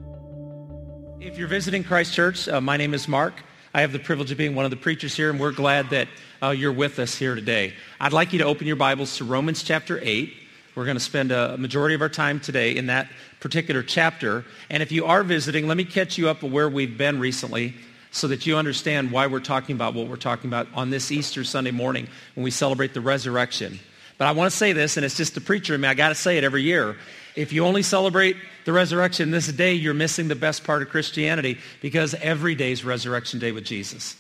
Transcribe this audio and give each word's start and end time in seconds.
If 1.21 1.37
you're 1.37 1.49
visiting 1.49 1.85
Christ 1.85 2.15
Church, 2.15 2.49
uh, 2.49 2.63
my 2.63 2.79
name 2.79 2.95
is 2.95 3.07
Mark. 3.07 3.35
I 3.75 3.83
have 3.83 3.93
the 3.93 3.99
privilege 3.99 4.33
of 4.33 4.39
being 4.39 4.55
one 4.55 4.65
of 4.65 4.71
the 4.71 4.79
preachers 4.79 5.15
here, 5.15 5.29
and 5.29 5.39
we're 5.39 5.53
glad 5.53 5.91
that 5.91 6.09
uh, 6.43 6.49
you're 6.49 6.73
with 6.73 6.99
us 6.99 7.15
here 7.15 7.35
today. 7.35 7.75
I'd 8.01 8.15
like 8.15 8.33
you 8.33 8.39
to 8.39 8.47
open 8.47 8.67
your 8.67 8.77
Bibles 8.77 9.19
to 9.19 9.25
Romans 9.25 9.63
chapter 9.63 10.01
8. 10.03 10.33
We're 10.75 10.85
going 10.85 10.97
to 10.97 11.01
spend 11.01 11.31
a 11.31 11.57
majority 11.57 11.95
of 11.95 12.03
our 12.03 12.09
time 12.09 12.41
today 12.41 12.77
in 12.77 12.87
that 12.87 13.09
particular 13.39 13.83
chapter. 13.83 14.45
And 14.69 14.83
if 14.83 14.91
you 14.91 15.05
are 15.05 15.23
visiting, 15.23 15.69
let 15.69 15.77
me 15.77 15.85
catch 15.85 16.19
you 16.19 16.29
up 16.29 16.43
where 16.43 16.69
we've 16.69 16.99
been 16.99 17.21
recently 17.21 17.75
so 18.11 18.27
that 18.29 18.45
you 18.47 18.57
understand 18.57 19.13
why 19.13 19.29
we're 19.29 19.41
talking 19.41 19.77
about 19.77 19.95
what 19.95 20.09
we're 20.09 20.17
talking 20.17 20.51
about 20.51 20.67
on 20.75 20.91
this 20.91 21.13
Easter 21.13 21.45
Sunday 21.45 21.71
morning 21.71 22.09
when 22.35 22.43
we 22.43 22.51
celebrate 22.51 22.93
the 22.93 23.01
resurrection. 23.01 23.79
But 24.19 24.27
I 24.27 24.33
want 24.33 24.51
to 24.51 24.57
say 24.57 24.73
this, 24.73 24.97
and 24.97 25.05
it's 25.05 25.17
just 25.17 25.35
the 25.35 25.41
preacher 25.41 25.75
in 25.75 25.81
me. 25.81 25.89
I 25.89 25.95
got 25.95 26.09
to 26.09 26.15
say 26.15 26.39
it 26.39 26.45
every 26.45 26.63
year. 26.63 26.97
If 27.37 27.53
you 27.53 27.65
only 27.65 27.83
celebrate 27.83 28.37
the 28.65 28.73
resurrection 28.73 29.31
this 29.31 29.49
day, 29.49 29.75
you're 29.75 29.95
missing 29.95 30.29
the 30.29 30.37
best 30.37 30.65
part 30.65 30.83
of 30.83 30.89
Christianity 30.89 31.59
because 31.83 32.15
every 32.15 32.55
day 32.55 32.73
is 32.73 32.85
resurrection 32.85 33.41
day 33.41 33.53
with 33.53 33.65
Jesus. 33.65 34.17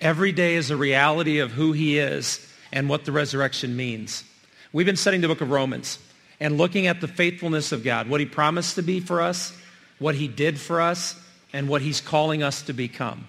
Every 0.00 0.32
day 0.32 0.56
is 0.56 0.70
a 0.70 0.76
reality 0.76 1.38
of 1.38 1.52
who 1.52 1.72
he 1.72 1.98
is 1.98 2.44
and 2.72 2.88
what 2.88 3.04
the 3.04 3.12
resurrection 3.12 3.76
means. 3.76 4.24
We've 4.76 4.84
been 4.84 4.96
studying 4.96 5.22
the 5.22 5.28
book 5.28 5.40
of 5.40 5.50
Romans 5.50 5.98
and 6.38 6.58
looking 6.58 6.86
at 6.86 7.00
the 7.00 7.08
faithfulness 7.08 7.72
of 7.72 7.82
God, 7.82 8.10
what 8.10 8.20
he 8.20 8.26
promised 8.26 8.74
to 8.74 8.82
be 8.82 9.00
for 9.00 9.22
us, 9.22 9.56
what 9.98 10.14
he 10.14 10.28
did 10.28 10.60
for 10.60 10.82
us, 10.82 11.18
and 11.54 11.66
what 11.66 11.80
he's 11.80 12.02
calling 12.02 12.42
us 12.42 12.60
to 12.60 12.74
become. 12.74 13.26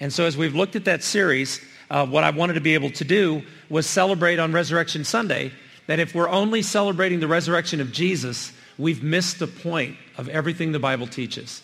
And 0.00 0.12
so 0.12 0.26
as 0.26 0.36
we've 0.36 0.54
looked 0.54 0.76
at 0.76 0.84
that 0.84 1.02
series, 1.02 1.62
uh, 1.90 2.06
what 2.06 2.24
I 2.24 2.30
wanted 2.30 2.54
to 2.54 2.60
be 2.60 2.74
able 2.74 2.90
to 2.90 3.04
do 3.04 3.42
was 3.70 3.86
celebrate 3.86 4.38
on 4.38 4.52
Resurrection 4.52 5.02
Sunday 5.02 5.50
that 5.86 5.98
if 5.98 6.14
we're 6.14 6.28
only 6.28 6.60
celebrating 6.60 7.20
the 7.20 7.26
resurrection 7.26 7.80
of 7.80 7.90
Jesus, 7.90 8.52
we've 8.76 9.02
missed 9.02 9.38
the 9.38 9.46
point 9.46 9.96
of 10.18 10.28
everything 10.28 10.72
the 10.72 10.78
Bible 10.78 11.06
teaches. 11.06 11.62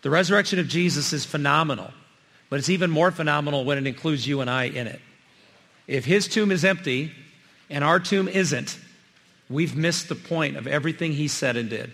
The 0.00 0.08
resurrection 0.08 0.58
of 0.58 0.68
Jesus 0.68 1.12
is 1.12 1.26
phenomenal, 1.26 1.90
but 2.48 2.58
it's 2.58 2.70
even 2.70 2.90
more 2.90 3.10
phenomenal 3.10 3.66
when 3.66 3.76
it 3.76 3.86
includes 3.86 4.26
you 4.26 4.40
and 4.40 4.48
I 4.48 4.64
in 4.68 4.86
it. 4.86 5.02
If 5.86 6.06
his 6.06 6.26
tomb 6.28 6.50
is 6.50 6.64
empty 6.64 7.12
and 7.70 7.84
our 7.84 8.00
tomb 8.00 8.28
isn't, 8.28 8.78
we've 9.48 9.76
missed 9.76 10.08
the 10.08 10.14
point 10.14 10.56
of 10.56 10.66
everything 10.66 11.12
he 11.12 11.28
said 11.28 11.56
and 11.56 11.70
did. 11.70 11.92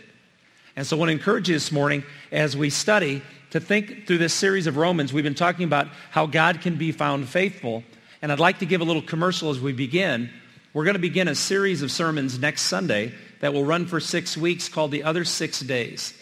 And 0.76 0.86
so 0.86 0.96
I 0.96 0.98
want 0.98 1.08
to 1.08 1.12
encourage 1.12 1.48
you 1.48 1.54
this 1.54 1.70
morning 1.70 2.04
as 2.32 2.56
we 2.56 2.70
study 2.70 3.22
to 3.50 3.60
think 3.60 4.06
through 4.06 4.18
this 4.18 4.34
series 4.34 4.66
of 4.66 4.76
Romans. 4.76 5.12
We've 5.12 5.24
been 5.24 5.34
talking 5.34 5.64
about 5.64 5.88
how 6.10 6.26
God 6.26 6.60
can 6.60 6.76
be 6.76 6.90
found 6.90 7.28
faithful. 7.28 7.84
And 8.22 8.32
I'd 8.32 8.40
like 8.40 8.58
to 8.58 8.66
give 8.66 8.80
a 8.80 8.84
little 8.84 9.02
commercial 9.02 9.50
as 9.50 9.60
we 9.60 9.72
begin 9.72 10.30
we're 10.74 10.82
going 10.82 10.94
to 10.94 11.00
begin 11.00 11.28
a 11.28 11.36
series 11.36 11.82
of 11.82 11.92
sermons 11.92 12.36
next 12.36 12.62
Sunday 12.62 13.14
that 13.38 13.54
will 13.54 13.64
run 13.64 13.86
for 13.86 14.00
six 14.00 14.36
weeks 14.36 14.68
called 14.68 14.90
The 14.90 15.04
Other 15.04 15.24
Six 15.24 15.60
Days. 15.60 16.12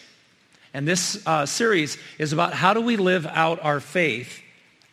And 0.75 0.87
this 0.87 1.25
uh, 1.25 1.47
series 1.47 1.97
is 2.19 2.33
about 2.33 2.53
how 2.53 2.75
do 2.75 2.81
we 2.81 2.95
live 2.95 3.25
out 3.25 3.63
our 3.63 3.79
faith 3.79 4.43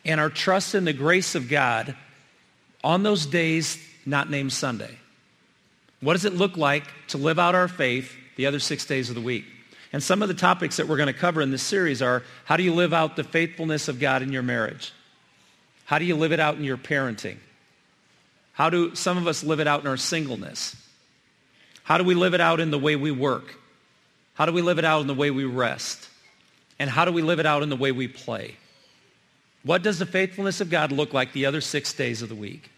and 0.03 0.19
our 0.19 0.31
trust 0.31 0.73
in 0.73 0.83
the 0.83 0.93
grace 0.93 1.35
of 1.35 1.47
God 1.47 1.95
on 2.83 3.03
those 3.03 3.27
days 3.27 3.77
not 4.05 4.29
named 4.29 4.53
Sunday. 4.53 4.97
What 6.01 6.13
does 6.13 6.25
it 6.25 6.33
look 6.33 6.57
like 6.57 6.85
to 7.09 7.17
live 7.17 7.39
out 7.39 7.55
our 7.55 7.67
faith 7.67 8.15
the 8.35 8.47
other 8.47 8.59
six 8.59 8.85
days 8.85 9.09
of 9.09 9.15
the 9.15 9.21
week? 9.21 9.45
And 9.93 10.01
some 10.01 10.21
of 10.21 10.27
the 10.27 10.33
topics 10.33 10.77
that 10.77 10.87
we're 10.87 10.97
going 10.97 11.07
to 11.07 11.13
cover 11.13 11.41
in 11.41 11.51
this 11.51 11.63
series 11.63 12.01
are 12.01 12.23
how 12.45 12.57
do 12.57 12.63
you 12.63 12.73
live 12.73 12.93
out 12.93 13.15
the 13.15 13.23
faithfulness 13.23 13.87
of 13.87 13.99
God 13.99 14.21
in 14.21 14.31
your 14.31 14.43
marriage? 14.43 14.93
How 15.85 15.99
do 15.99 16.05
you 16.05 16.15
live 16.15 16.31
it 16.31 16.39
out 16.39 16.55
in 16.55 16.63
your 16.63 16.77
parenting? 16.77 17.37
How 18.53 18.69
do 18.69 18.95
some 18.95 19.17
of 19.17 19.27
us 19.27 19.43
live 19.43 19.59
it 19.59 19.67
out 19.67 19.81
in 19.81 19.87
our 19.87 19.97
singleness? 19.97 20.75
How 21.83 21.97
do 21.97 22.03
we 22.03 22.15
live 22.15 22.33
it 22.33 22.41
out 22.41 22.59
in 22.59 22.71
the 22.71 22.79
way 22.79 22.95
we 22.95 23.11
work? 23.11 23.55
How 24.33 24.45
do 24.45 24.53
we 24.53 24.61
live 24.61 24.79
it 24.79 24.85
out 24.85 25.01
in 25.01 25.07
the 25.07 25.13
way 25.13 25.29
we 25.29 25.43
rest? 25.43 26.09
And 26.79 26.89
how 26.89 27.05
do 27.05 27.11
we 27.11 27.21
live 27.21 27.39
it 27.39 27.45
out 27.45 27.61
in 27.61 27.69
the 27.69 27.75
way 27.75 27.91
we 27.91 28.07
play? 28.07 28.55
What 29.63 29.83
does 29.83 29.99
the 29.99 30.05
faithfulness 30.05 30.61
of 30.61 30.69
God 30.69 30.91
look 30.91 31.13
like 31.13 31.33
the 31.33 31.45
other 31.45 31.61
six 31.61 31.93
days 31.93 32.21
of 32.21 32.29
the 32.29 32.35
week? 32.35 32.70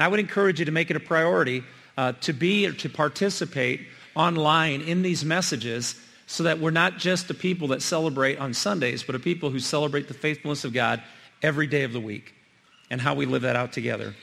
And 0.00 0.06
I 0.06 0.08
would 0.08 0.18
encourage 0.18 0.58
you 0.58 0.64
to 0.64 0.72
make 0.72 0.88
it 0.90 0.96
a 0.96 1.00
priority 1.00 1.62
uh, 1.98 2.12
to 2.22 2.32
be 2.32 2.66
or 2.66 2.72
to 2.72 2.88
participate 2.88 3.82
online 4.14 4.80
in 4.80 5.02
these 5.02 5.26
messages 5.26 5.94
so 6.26 6.44
that 6.44 6.58
we're 6.58 6.70
not 6.70 6.96
just 6.96 7.28
a 7.28 7.34
people 7.34 7.68
that 7.68 7.82
celebrate 7.82 8.38
on 8.38 8.54
Sundays, 8.54 9.02
but 9.02 9.14
a 9.14 9.18
people 9.18 9.50
who 9.50 9.60
celebrate 9.60 10.08
the 10.08 10.14
faithfulness 10.14 10.64
of 10.64 10.72
God 10.72 11.02
every 11.42 11.66
day 11.66 11.82
of 11.82 11.92
the 11.92 12.00
week 12.00 12.32
and 12.88 12.98
how 12.98 13.12
we 13.14 13.26
live 13.26 13.42
that 13.42 13.56
out 13.56 13.74
together. 13.74 14.14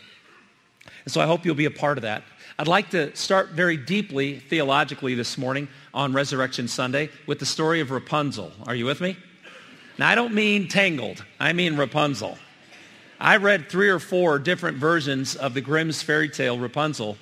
And 1.06 1.14
so 1.14 1.22
I 1.22 1.28
hope 1.28 1.46
you'll 1.46 1.54
be 1.54 1.66
a 1.66 1.70
part 1.70 2.00
of 2.00 2.02
that. 2.02 2.24
I'd 2.58 2.68
like 2.68 2.90
to 2.90 3.16
start 3.16 3.50
very 3.50 3.78
deeply 3.78 4.40
theologically 4.40 5.14
this 5.14 5.38
morning 5.38 5.68
on 5.94 6.12
Resurrection 6.12 6.68
Sunday 6.68 7.12
with 7.28 7.38
the 7.38 7.46
story 7.46 7.82
of 7.82 7.92
Rapunzel. 7.92 8.52
Are 8.66 8.74
you 8.74 8.86
with 8.86 9.00
me? 9.00 9.16
Now, 10.00 10.10
I 10.10 10.16
don't 10.16 10.34
mean 10.34 10.70
Tangled. 10.70 11.24
I 11.40 11.54
mean 11.54 11.78
Rapunzel. 11.78 12.40
I 13.20 13.38
read 13.38 13.70
three 13.70 13.90
or 13.90 14.00
four 14.00 14.40
different 14.40 14.78
versions 14.78 15.36
of 15.36 15.54
the 15.54 15.62
Grimm's 15.62 16.02
fairy 16.02 16.30
tale 16.30 16.58
Rapunzel, 16.58 17.18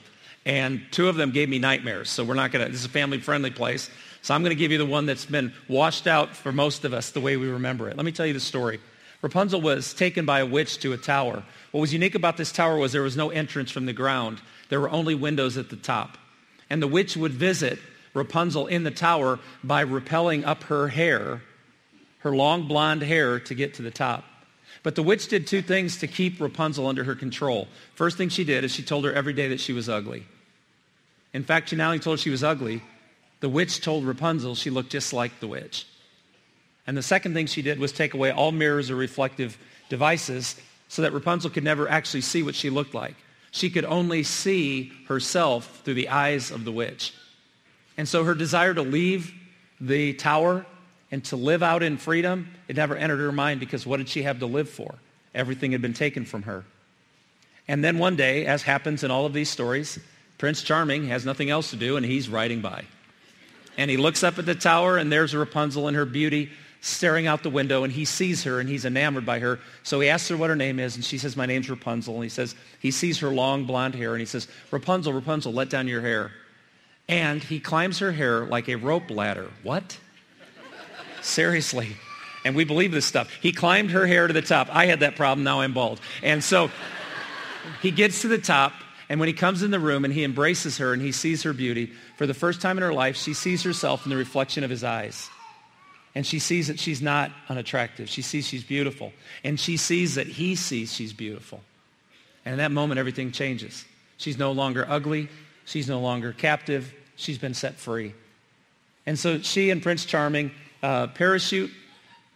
and 0.46 0.82
two 0.92 1.08
of 1.08 1.16
them 1.16 1.32
gave 1.32 1.50
me 1.50 1.60
nightmares. 1.60 2.10
So 2.10 2.24
we're 2.24 2.34
not 2.34 2.52
going 2.52 2.66
to, 2.66 2.72
this 2.72 2.82
is 2.82 2.86
a 2.86 2.90
family-friendly 2.90 3.52
place. 3.52 3.90
So 4.22 4.34
I'm 4.34 4.42
going 4.42 4.52
to 4.52 4.56
give 4.56 4.72
you 4.72 4.78
the 4.78 4.86
one 4.86 5.06
that's 5.06 5.26
been 5.26 5.54
washed 5.68 6.08
out 6.08 6.36
for 6.36 6.52
most 6.52 6.86
of 6.86 6.94
us 6.94 7.12
the 7.12 7.22
way 7.22 7.38
we 7.38 7.48
remember 7.48 7.90
it. 7.90 7.98
Let 7.98 8.06
me 8.06 8.12
tell 8.12 8.26
you 8.26 8.34
the 8.34 8.40
story. 8.40 8.80
Rapunzel 9.22 9.62
was 9.62 9.94
taken 9.94 10.26
by 10.26 10.40
a 10.40 10.46
witch 10.46 10.80
to 10.80 10.94
a 10.94 10.98
tower 10.98 11.44
what 11.76 11.82
was 11.82 11.92
unique 11.92 12.16
about 12.16 12.38
this 12.38 12.54
tower 12.54 12.78
was 12.78 12.94
there 12.94 13.02
was 13.02 13.18
no 13.18 13.32
entrance 13.32 13.70
from 13.70 13.86
the 13.86 13.92
ground. 13.92 14.40
There 14.70 14.80
were 14.80 14.90
only 14.90 15.14
windows 15.14 15.58
at 15.58 15.70
the 15.70 15.76
top. 15.76 16.18
And 16.70 16.82
the 16.82 16.88
witch 16.88 17.18
would 17.18 17.34
visit 17.34 17.80
Rapunzel 18.14 18.68
in 18.68 18.84
the 18.84 18.92
tower 18.92 19.40
by 19.62 19.82
repelling 19.82 20.46
up 20.46 20.64
her 20.64 20.88
hair, 20.88 21.42
her 22.20 22.34
long 22.34 22.70
blonde 22.70 23.02
hair, 23.02 23.42
to 23.42 23.54
get 23.54 23.74
to 23.74 23.82
the 23.82 23.92
top. 23.92 24.24
But 24.86 24.94
the 24.94 25.02
witch 25.02 25.30
did 25.30 25.48
two 25.48 25.64
things 25.64 25.98
to 25.98 26.08
keep 26.08 26.40
Rapunzel 26.40 26.86
under 26.86 27.04
her 27.06 27.16
control. 27.16 27.68
First 27.96 28.18
thing 28.18 28.30
she 28.30 28.44
did 28.44 28.64
is 28.64 28.72
she 28.72 28.84
told 28.84 29.04
her 29.04 29.12
every 29.12 29.34
day 29.34 29.48
that 29.48 29.60
she 29.60 29.74
was 29.74 29.90
ugly. 29.90 30.28
In 31.34 31.44
fact, 31.44 31.70
she 31.70 31.76
not 31.76 31.88
only 31.88 31.98
told 31.98 32.20
her 32.20 32.22
she 32.22 32.30
was 32.30 32.44
ugly, 32.44 32.84
the 33.40 33.50
witch 33.50 33.82
told 33.82 34.06
Rapunzel 34.06 34.54
she 34.54 34.70
looked 34.70 34.92
just 34.92 35.12
like 35.12 35.40
the 35.40 35.48
witch. 35.48 35.88
And 36.86 36.96
the 36.96 37.02
second 37.02 37.34
thing 37.34 37.48
she 37.48 37.64
did 37.64 37.80
was 37.80 37.92
take 37.94 38.14
away 38.14 38.30
all 38.30 38.52
mirrors 38.52 38.92
or 38.92 38.96
reflective 38.96 39.58
devices 39.90 40.56
so 40.88 41.02
that 41.02 41.14
Rapunzel 41.14 41.50
could 41.50 41.64
never 41.64 41.90
actually 41.90 42.22
see 42.22 42.44
what 42.44 42.54
she 42.54 42.70
looked 42.70 42.94
like. 42.94 43.16
She 43.50 43.72
could 43.72 43.86
only 43.86 44.22
see 44.22 44.92
herself 45.08 45.82
through 45.84 45.96
the 45.96 46.10
eyes 46.10 46.52
of 46.52 46.64
the 46.64 46.72
witch. 46.72 47.12
And 47.98 48.08
so 48.08 48.24
her 48.24 48.36
desire 48.36 48.76
to 48.76 48.84
leave 48.84 49.34
the 49.82 50.14
tower 50.14 50.68
and 51.16 51.24
to 51.24 51.38
live 51.38 51.64
out 51.64 51.82
in 51.82 51.96
freedom, 51.96 52.50
it 52.68 52.76
never 52.76 52.94
entered 52.94 53.22
her 53.22 53.32
mind 53.32 53.62
because 53.62 53.88
what 53.88 53.98
did 53.98 54.10
she 54.10 54.24
have 54.24 54.40
to 54.40 54.46
live 54.46 54.70
for? 54.70 54.96
Everything 55.34 55.72
had 55.72 55.82
been 55.82 55.94
taken 55.94 56.26
from 56.26 56.42
her. 56.42 56.66
And 57.70 57.82
then 57.82 58.00
one 58.00 58.18
day, 58.18 58.46
as 58.46 58.64
happens 58.64 59.02
in 59.02 59.12
all 59.12 59.26
of 59.26 59.32
these 59.32 59.50
stories, 59.50 59.98
Prince 60.38 60.62
Charming 60.62 61.08
has 61.08 61.26
nothing 61.26 61.50
else 61.50 61.70
to 61.70 61.78
do 61.78 61.96
and 61.96 62.06
he's 62.06 62.28
riding 62.28 62.60
by. 62.60 62.84
And 63.78 63.90
he 63.90 63.96
looks 63.96 64.24
up 64.24 64.40
at 64.40 64.46
the 64.46 64.56
tower 64.56 64.98
and 64.98 65.10
there's 65.10 65.34
Rapunzel 65.34 65.88
in 65.88 65.96
her 65.96 66.04
beauty 66.04 66.50
staring 66.82 67.28
out 67.28 67.44
the 67.44 67.50
window 67.50 67.86
and 67.86 67.94
he 67.94 68.04
sees 68.04 68.44
her 68.44 68.60
and 68.60 68.68
he's 68.68 68.84
enamored 68.84 69.26
by 69.26 69.40
her. 69.40 69.62
So 69.84 70.02
he 70.02 70.10
asks 70.10 70.28
her 70.28 70.36
what 70.36 70.50
her 70.50 70.56
name 70.58 70.82
is 70.82 70.98
and 70.98 71.06
she 71.06 71.18
says, 71.18 71.38
my 71.38 71.46
name's 71.46 71.70
Rapunzel. 71.70 72.16
And 72.16 72.24
he 72.24 72.30
says, 72.30 72.56
he 72.82 72.92
sees 72.92 73.20
her 73.20 73.30
long 73.30 73.64
blonde 73.64 73.96
hair 73.96 74.12
and 74.12 74.20
he 74.20 74.26
says, 74.26 74.50
Rapunzel, 74.70 75.14
Rapunzel, 75.14 75.54
let 75.54 75.70
down 75.70 75.88
your 75.88 76.02
hair. 76.02 76.34
And 77.08 77.42
he 77.42 77.62
climbs 77.62 78.00
her 78.00 78.12
hair 78.12 78.46
like 78.48 78.68
a 78.68 78.76
rope 78.76 79.10
ladder. 79.10 79.50
What? 79.64 79.98
Seriously. 81.26 81.96
And 82.44 82.56
we 82.56 82.64
believe 82.64 82.92
this 82.92 83.06
stuff. 83.06 83.32
He 83.42 83.52
climbed 83.52 83.92
her 83.92 84.06
hair 84.06 84.28
to 84.28 84.34
the 84.34 84.42
top. 84.42 84.68
I 84.72 84.86
had 84.86 85.00
that 85.00 85.16
problem. 85.16 85.44
Now 85.44 85.62
I'm 85.62 85.74
bald. 85.74 86.00
And 86.22 86.44
so 86.44 86.70
he 87.82 87.92
gets 87.92 88.22
to 88.22 88.28
the 88.28 88.38
top 88.38 88.74
and 89.08 89.20
when 89.20 89.28
he 89.28 89.34
comes 89.34 89.62
in 89.62 89.70
the 89.70 89.80
room 89.80 90.04
and 90.04 90.14
he 90.14 90.24
embraces 90.24 90.80
her 90.80 90.92
and 90.92 91.02
he 91.02 91.12
sees 91.12 91.44
her 91.44 91.54
beauty, 91.54 91.92
for 92.18 92.26
the 92.26 92.34
first 92.34 92.60
time 92.60 92.78
in 92.78 92.82
her 92.82 92.94
life, 92.94 93.16
she 93.16 93.36
sees 93.36 93.62
herself 93.62 94.04
in 94.04 94.10
the 94.10 94.16
reflection 94.18 94.64
of 94.64 94.70
his 94.72 94.84
eyes 94.84 95.30
and 96.16 96.26
she 96.26 96.40
sees 96.40 96.68
that 96.68 96.80
she's 96.80 97.02
not 97.02 97.32
unattractive. 97.50 98.10
She 98.10 98.22
sees 98.22 98.48
she's 98.48 98.64
beautiful. 98.64 99.12
And 99.44 99.60
she 99.60 99.76
sees 99.76 100.16
that 100.16 100.28
he 100.28 100.56
sees 100.56 100.94
she's 100.94 101.12
beautiful. 101.12 101.62
And 102.46 102.54
in 102.54 102.58
that 102.60 102.72
moment, 102.72 103.00
everything 103.00 103.32
changes. 103.32 103.84
She's 104.18 104.38
no 104.38 104.54
longer 104.54 104.86
ugly. 104.88 105.28
She's 105.66 105.90
no 105.90 106.00
longer 106.00 106.32
captive. 106.32 106.94
She's 107.18 107.38
been 107.38 107.54
set 107.54 107.76
free. 107.76 108.14
And 109.06 109.20
so 109.20 109.40
she 109.40 109.72
and 109.72 109.84
Prince 109.84 110.06
Charming 110.06 110.52
uh, 110.86 111.08
parachute 111.08 111.72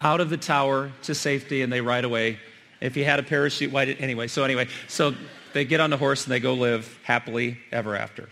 out 0.01 0.21
of 0.21 0.31
the 0.31 0.37
tower 0.37 0.91
to 1.03 1.13
safety, 1.13 1.61
and 1.61 1.71
they 1.71 1.81
ride 1.81 2.03
away. 2.03 2.39
If 2.81 2.95
he 2.95 3.03
had 3.03 3.19
a 3.19 3.23
parachute, 3.23 3.71
why 3.71 3.85
did, 3.85 4.01
anyway, 4.01 4.27
so 4.27 4.43
anyway, 4.43 4.67
so 4.87 5.13
they 5.53 5.65
get 5.65 5.79
on 5.79 5.91
the 5.91 5.97
horse 5.97 6.23
and 6.23 6.31
they 6.31 6.39
go 6.39 6.55
live 6.55 6.97
happily 7.03 7.59
ever 7.71 7.95
after. 7.95 8.27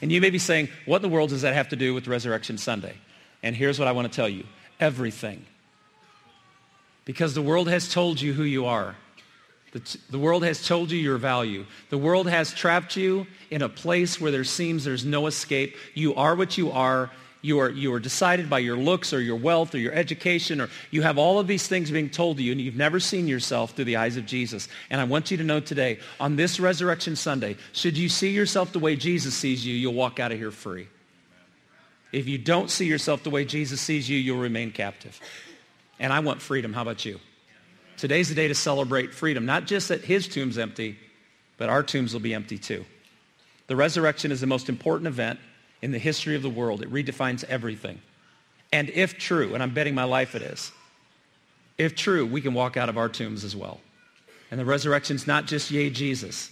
And 0.00 0.10
you 0.10 0.22
may 0.22 0.30
be 0.30 0.38
saying, 0.38 0.68
what 0.86 0.96
in 0.96 1.02
the 1.02 1.08
world 1.08 1.30
does 1.30 1.42
that 1.42 1.52
have 1.52 1.68
to 1.68 1.76
do 1.76 1.92
with 1.92 2.06
Resurrection 2.06 2.56
Sunday? 2.56 2.94
And 3.42 3.54
here's 3.54 3.78
what 3.78 3.88
I 3.88 3.92
want 3.92 4.10
to 4.10 4.14
tell 4.14 4.28
you. 4.28 4.44
Everything. 4.78 5.44
Because 7.04 7.34
the 7.34 7.42
world 7.42 7.68
has 7.68 7.92
told 7.92 8.20
you 8.20 8.32
who 8.32 8.44
you 8.44 8.66
are. 8.66 8.94
The, 9.72 9.98
the, 10.10 10.18
world 10.18 10.44
has 10.44 10.66
told 10.66 10.90
you 10.90 10.98
your 10.98 11.18
value. 11.18 11.66
The 11.90 11.98
world 11.98 12.28
has 12.28 12.52
trapped 12.52 12.96
you 12.96 13.26
in 13.50 13.62
a 13.62 13.68
place 13.68 14.20
where 14.20 14.32
there 14.32 14.44
seems 14.44 14.84
there's 14.84 15.04
no 15.04 15.26
escape. 15.26 15.76
You 15.94 16.14
are 16.14 16.34
what 16.34 16.56
you 16.56 16.72
are. 16.72 17.10
You 17.42 17.60
are, 17.60 17.70
you 17.70 17.92
are 17.94 18.00
decided 18.00 18.50
by 18.50 18.58
your 18.58 18.76
looks 18.76 19.14
or 19.14 19.20
your 19.20 19.36
wealth 19.36 19.74
or 19.74 19.78
your 19.78 19.94
education 19.94 20.60
or 20.60 20.68
you 20.90 21.02
have 21.02 21.16
all 21.16 21.38
of 21.38 21.46
these 21.46 21.66
things 21.66 21.90
being 21.90 22.10
told 22.10 22.36
to 22.36 22.42
you 22.42 22.52
and 22.52 22.60
you've 22.60 22.76
never 22.76 23.00
seen 23.00 23.26
yourself 23.26 23.70
through 23.72 23.86
the 23.86 23.96
eyes 23.96 24.18
of 24.18 24.26
Jesus. 24.26 24.68
And 24.90 25.00
I 25.00 25.04
want 25.04 25.30
you 25.30 25.38
to 25.38 25.44
know 25.44 25.60
today, 25.60 26.00
on 26.18 26.36
this 26.36 26.60
Resurrection 26.60 27.16
Sunday, 27.16 27.56
should 27.72 27.96
you 27.96 28.10
see 28.10 28.30
yourself 28.30 28.72
the 28.72 28.78
way 28.78 28.94
Jesus 28.94 29.34
sees 29.34 29.64
you, 29.64 29.74
you'll 29.74 29.94
walk 29.94 30.20
out 30.20 30.32
of 30.32 30.38
here 30.38 30.50
free. 30.50 30.88
If 32.12 32.28
you 32.28 32.36
don't 32.36 32.70
see 32.70 32.86
yourself 32.86 33.22
the 33.22 33.30
way 33.30 33.44
Jesus 33.44 33.80
sees 33.80 34.08
you, 34.08 34.18
you'll 34.18 34.40
remain 34.40 34.70
captive. 34.72 35.18
And 35.98 36.12
I 36.12 36.20
want 36.20 36.42
freedom. 36.42 36.72
How 36.72 36.82
about 36.82 37.04
you? 37.04 37.20
Today's 37.96 38.28
the 38.28 38.34
day 38.34 38.48
to 38.48 38.54
celebrate 38.54 39.14
freedom, 39.14 39.46
not 39.46 39.66
just 39.66 39.88
that 39.88 40.02
his 40.02 40.26
tomb's 40.26 40.58
empty, 40.58 40.98
but 41.56 41.68
our 41.68 41.82
tombs 41.82 42.12
will 42.12 42.20
be 42.20 42.34
empty 42.34 42.58
too. 42.58 42.84
The 43.66 43.76
resurrection 43.76 44.32
is 44.32 44.40
the 44.40 44.46
most 44.46 44.68
important 44.68 45.06
event 45.06 45.38
in 45.82 45.92
the 45.92 45.98
history 45.98 46.36
of 46.36 46.42
the 46.42 46.50
world. 46.50 46.82
It 46.82 46.92
redefines 46.92 47.44
everything. 47.44 48.00
And 48.72 48.90
if 48.90 49.18
true, 49.18 49.54
and 49.54 49.62
I'm 49.62 49.74
betting 49.74 49.94
my 49.94 50.04
life 50.04 50.34
it 50.34 50.42
is, 50.42 50.72
if 51.78 51.94
true, 51.94 52.26
we 52.26 52.40
can 52.40 52.54
walk 52.54 52.76
out 52.76 52.88
of 52.88 52.98
our 52.98 53.08
tombs 53.08 53.42
as 53.42 53.56
well. 53.56 53.80
And 54.50 54.60
the 54.60 54.64
resurrection's 54.64 55.26
not 55.26 55.46
just 55.46 55.70
yay 55.70 55.90
Jesus. 55.90 56.50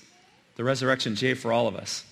The 0.57 0.65
resurrection's 0.65 1.21
yay 1.21 1.35
for 1.35 1.53
all 1.53 1.69
of 1.69 1.77
us. 1.77 2.05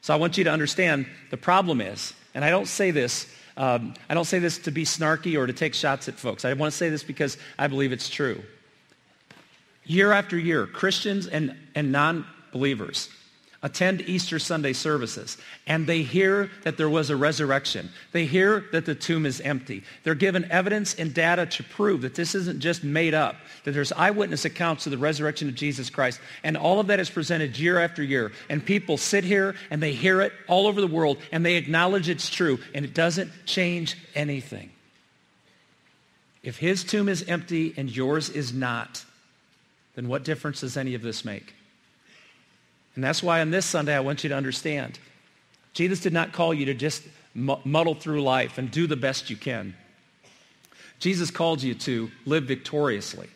So 0.00 0.14
I 0.14 0.16
want 0.16 0.38
you 0.38 0.44
to 0.44 0.50
understand 0.50 1.06
the 1.30 1.36
problem 1.36 1.80
is, 1.80 2.14
and 2.34 2.44
I 2.44 2.50
don't 2.50 2.66
say 2.68 2.90
this, 2.90 3.26
um, 3.56 3.94
I 4.08 4.14
don't 4.14 4.24
say 4.24 4.38
this 4.38 4.58
to 4.60 4.70
be 4.70 4.84
snarky 4.84 5.38
or 5.38 5.46
to 5.46 5.52
take 5.52 5.74
shots 5.74 6.08
at 6.08 6.14
folks. 6.14 6.44
I 6.44 6.52
want 6.52 6.72
to 6.72 6.76
say 6.76 6.90
this 6.90 7.02
because 7.02 7.36
I 7.58 7.66
believe 7.66 7.92
it's 7.92 8.08
true. 8.08 8.42
Year 9.84 10.12
after 10.12 10.38
year, 10.38 10.66
Christians 10.66 11.26
and, 11.26 11.56
and 11.74 11.92
non-believers 11.92 13.08
attend 13.66 14.00
Easter 14.02 14.38
Sunday 14.38 14.72
services 14.72 15.36
and 15.66 15.88
they 15.88 16.02
hear 16.02 16.48
that 16.62 16.76
there 16.76 16.88
was 16.88 17.10
a 17.10 17.16
resurrection. 17.16 17.90
They 18.12 18.24
hear 18.24 18.64
that 18.70 18.86
the 18.86 18.94
tomb 18.94 19.26
is 19.26 19.40
empty. 19.40 19.82
They're 20.04 20.14
given 20.14 20.48
evidence 20.52 20.94
and 20.94 21.12
data 21.12 21.46
to 21.46 21.64
prove 21.64 22.02
that 22.02 22.14
this 22.14 22.36
isn't 22.36 22.60
just 22.60 22.84
made 22.84 23.12
up, 23.12 23.34
that 23.64 23.72
there's 23.72 23.90
eyewitness 23.90 24.44
accounts 24.44 24.86
of 24.86 24.92
the 24.92 24.98
resurrection 24.98 25.48
of 25.48 25.56
Jesus 25.56 25.90
Christ. 25.90 26.20
And 26.44 26.56
all 26.56 26.78
of 26.78 26.86
that 26.86 27.00
is 27.00 27.10
presented 27.10 27.58
year 27.58 27.80
after 27.80 28.04
year. 28.04 28.30
And 28.48 28.64
people 28.64 28.98
sit 28.98 29.24
here 29.24 29.56
and 29.68 29.82
they 29.82 29.92
hear 29.92 30.20
it 30.20 30.32
all 30.46 30.68
over 30.68 30.80
the 30.80 30.86
world 30.86 31.18
and 31.32 31.44
they 31.44 31.56
acknowledge 31.56 32.08
it's 32.08 32.30
true 32.30 32.60
and 32.72 32.84
it 32.84 32.94
doesn't 32.94 33.32
change 33.46 33.98
anything. 34.14 34.70
If 36.44 36.58
his 36.58 36.84
tomb 36.84 37.08
is 37.08 37.24
empty 37.24 37.74
and 37.76 37.94
yours 37.94 38.30
is 38.30 38.52
not, 38.52 39.04
then 39.96 40.06
what 40.06 40.22
difference 40.22 40.60
does 40.60 40.76
any 40.76 40.94
of 40.94 41.02
this 41.02 41.24
make? 41.24 41.52
And 42.96 43.04
that's 43.04 43.22
why 43.22 43.40
on 43.40 43.50
this 43.50 43.64
Sunday 43.64 43.94
I 43.94 44.00
want 44.00 44.24
you 44.24 44.30
to 44.30 44.36
understand. 44.36 44.98
Jesus 45.74 46.00
did 46.00 46.12
not 46.12 46.32
call 46.32 46.52
you 46.52 46.64
to 46.66 46.74
just 46.74 47.04
muddle 47.34 47.94
through 47.94 48.22
life 48.22 48.58
and 48.58 48.70
do 48.70 48.86
the 48.86 48.96
best 48.96 49.30
you 49.30 49.36
can. 49.36 49.76
Jesus 50.98 51.30
called 51.30 51.62
you 51.62 51.74
to 51.74 52.10
live 52.24 52.44
victoriously. 52.44 53.28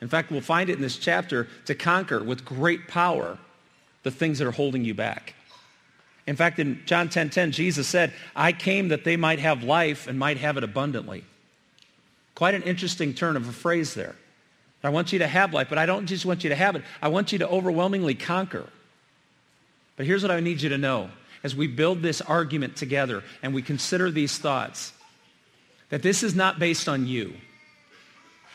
In 0.00 0.08
fact, 0.08 0.30
we'll 0.30 0.40
find 0.40 0.70
it 0.70 0.76
in 0.76 0.82
this 0.82 0.96
chapter 0.96 1.48
to 1.64 1.74
conquer 1.74 2.22
with 2.22 2.44
great 2.44 2.86
power 2.86 3.38
the 4.04 4.10
things 4.12 4.38
that 4.38 4.46
are 4.46 4.52
holding 4.52 4.84
you 4.84 4.94
back. 4.94 5.34
In 6.28 6.36
fact, 6.36 6.60
in 6.60 6.80
John 6.86 7.08
10:10, 7.08 7.10
10, 7.10 7.30
10, 7.30 7.52
Jesus 7.52 7.88
said, 7.88 8.12
I 8.36 8.52
came 8.52 8.88
that 8.88 9.02
they 9.02 9.16
might 9.16 9.40
have 9.40 9.64
life 9.64 10.06
and 10.06 10.18
might 10.18 10.38
have 10.38 10.56
it 10.56 10.62
abundantly. 10.64 11.24
Quite 12.36 12.54
an 12.54 12.62
interesting 12.62 13.14
turn 13.14 13.36
of 13.36 13.48
a 13.48 13.52
phrase 13.52 13.94
there. 13.94 14.14
I 14.84 14.90
want 14.90 15.12
you 15.12 15.18
to 15.18 15.26
have 15.26 15.52
life, 15.52 15.68
but 15.68 15.78
I 15.78 15.86
don't 15.86 16.06
just 16.06 16.24
want 16.24 16.44
you 16.44 16.50
to 16.50 16.56
have 16.56 16.76
it. 16.76 16.84
I 17.02 17.08
want 17.08 17.32
you 17.32 17.38
to 17.38 17.48
overwhelmingly 17.48 18.14
conquer. 18.14 18.68
But 19.96 20.06
here's 20.06 20.22
what 20.22 20.30
I 20.30 20.40
need 20.40 20.62
you 20.62 20.68
to 20.70 20.78
know 20.78 21.10
as 21.42 21.54
we 21.54 21.66
build 21.66 22.02
this 22.02 22.20
argument 22.20 22.76
together 22.76 23.22
and 23.42 23.54
we 23.54 23.62
consider 23.62 24.10
these 24.10 24.36
thoughts 24.38 24.92
that 25.90 26.02
this 26.02 26.22
is 26.22 26.34
not 26.34 26.58
based 26.58 26.88
on 26.88 27.06
you. 27.06 27.34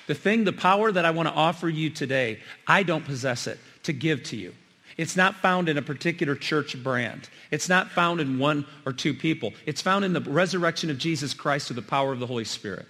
The 0.08 0.16
thing, 0.16 0.44
the 0.44 0.54
power 0.54 0.92
that 0.92 1.06
I 1.06 1.12
want 1.12 1.30
to 1.30 1.34
offer 1.34 1.70
you 1.70 1.90
today, 1.90 2.40
I 2.68 2.84
don't 2.84 3.06
possess 3.06 3.48
it 3.48 3.60
to 3.84 3.94
give 3.94 4.24
to 4.24 4.36
you. 4.38 4.54
It's 4.98 5.16
not 5.16 5.36
found 5.36 5.70
in 5.70 5.78
a 5.78 5.82
particular 5.82 6.36
church 6.36 6.82
brand. 6.84 7.30
It's 7.50 7.70
not 7.70 7.92
found 7.92 8.20
in 8.20 8.38
one 8.38 8.66
or 8.86 8.92
two 8.92 9.14
people. 9.14 9.54
It's 9.66 9.82
found 9.82 10.04
in 10.04 10.14
the 10.14 10.22
resurrection 10.22 10.90
of 10.90 10.98
Jesus 10.98 11.34
Christ 11.34 11.68
through 11.68 11.78
the 11.78 11.82
power 11.82 12.12
of 12.12 12.20
the 12.20 12.28
Holy 12.28 12.44
Spirit. 12.44 12.86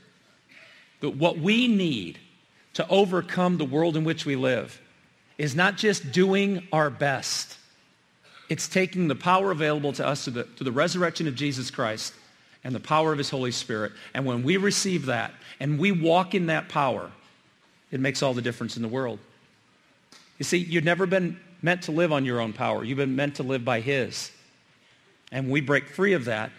But 0.99 1.15
what 1.15 1.37
we 1.37 1.67
need 1.67 2.19
to 2.73 2.87
overcome 2.87 3.57
the 3.57 3.65
world 3.65 3.95
in 3.97 4.03
which 4.03 4.25
we 4.25 4.35
live 4.35 4.81
is 5.37 5.55
not 5.55 5.77
just 5.77 6.11
doing 6.11 6.67
our 6.71 6.89
best. 6.89 7.57
It's 8.51 8.67
taking 8.67 9.07
the 9.07 9.15
power 9.15 9.51
available 9.51 9.93
to 9.93 10.05
us 10.05 10.25
through 10.25 10.33
the, 10.33 10.43
through 10.43 10.65
the 10.65 10.73
resurrection 10.73 11.25
of 11.25 11.35
Jesus 11.35 11.71
Christ 11.71 12.13
and 12.65 12.75
the 12.75 12.81
power 12.81 13.13
of 13.13 13.17
his 13.17 13.29
Holy 13.29 13.51
Spirit. 13.51 13.93
And 14.13 14.25
when 14.25 14.43
we 14.43 14.57
receive 14.57 15.05
that 15.05 15.33
and 15.61 15.79
we 15.79 15.93
walk 15.93 16.35
in 16.35 16.47
that 16.47 16.67
power, 16.67 17.09
it 17.91 18.01
makes 18.01 18.21
all 18.21 18.33
the 18.33 18.41
difference 18.41 18.75
in 18.75 18.81
the 18.81 18.89
world. 18.89 19.19
You 20.37 20.43
see, 20.43 20.57
you've 20.57 20.83
never 20.83 21.05
been 21.05 21.39
meant 21.61 21.83
to 21.83 21.93
live 21.93 22.11
on 22.11 22.25
your 22.25 22.41
own 22.41 22.51
power. 22.51 22.83
You've 22.83 22.97
been 22.97 23.15
meant 23.15 23.35
to 23.35 23.43
live 23.43 23.63
by 23.63 23.79
his. 23.79 24.33
And 25.31 25.49
we 25.49 25.61
break 25.61 25.87
free 25.87 26.11
of 26.11 26.25
that 26.25 26.51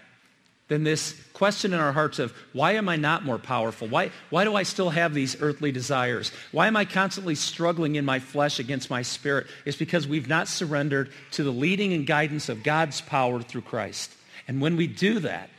then 0.69 0.85
this 0.85 1.15
question 1.33 1.75
in 1.75 1.81
our 1.81 1.93
hearts 1.93 2.19
of 2.19 2.33
why 2.53 2.73
am 2.73 2.89
I 2.89 2.97
not 2.97 3.25
more 3.25 3.39
powerful? 3.39 3.89
Why, 3.89 4.11
why 4.31 4.45
do 4.45 4.55
I 4.55 4.63
still 4.63 4.91
have 4.91 5.13
these 5.13 5.41
earthly 5.43 5.73
desires? 5.73 6.33
Why 6.51 6.67
am 6.67 6.77
I 6.77 6.85
constantly 6.85 7.35
struggling 7.35 7.97
in 7.97 8.05
my 8.05 8.21
flesh 8.21 8.59
against 8.59 8.89
my 8.89 9.03
spirit? 9.03 9.49
It's 9.67 9.77
because 9.77 10.07
we've 10.07 10.29
not 10.29 10.49
surrendered 10.49 11.11
to 11.33 11.43
the 11.43 11.51
leading 11.51 11.93
and 11.93 12.07
guidance 12.07 12.49
of 12.49 12.63
God's 12.63 13.01
power 13.01 13.43
through 13.43 13.63
Christ. 13.63 14.13
And 14.49 14.61
when 14.61 14.77
we 14.77 14.87
do 14.87 15.19
that, 15.21 15.51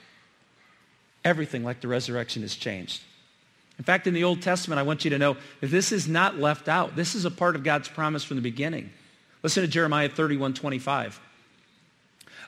everything 1.23 1.63
like 1.63 1.81
the 1.81 1.87
resurrection 1.87 2.43
is 2.43 2.55
changed. 2.55 3.01
In 3.77 3.83
fact, 3.83 4.07
in 4.07 4.13
the 4.13 4.23
Old 4.23 4.41
Testament, 4.41 4.79
I 4.79 4.83
want 4.83 5.03
you 5.03 5.09
to 5.11 5.17
know 5.17 5.37
that 5.61 5.67
this 5.67 5.91
is 5.91 6.07
not 6.07 6.37
left 6.37 6.67
out. 6.67 6.95
This 6.95 7.15
is 7.15 7.25
a 7.25 7.31
part 7.31 7.55
of 7.55 7.63
God's 7.63 7.89
promise 7.89 8.23
from 8.23 8.37
the 8.37 8.41
beginning. 8.41 8.91
Listen 9.41 9.61
to 9.61 9.67
Jeremiah 9.67 10.09
31, 10.09 10.53
25. 10.53 11.19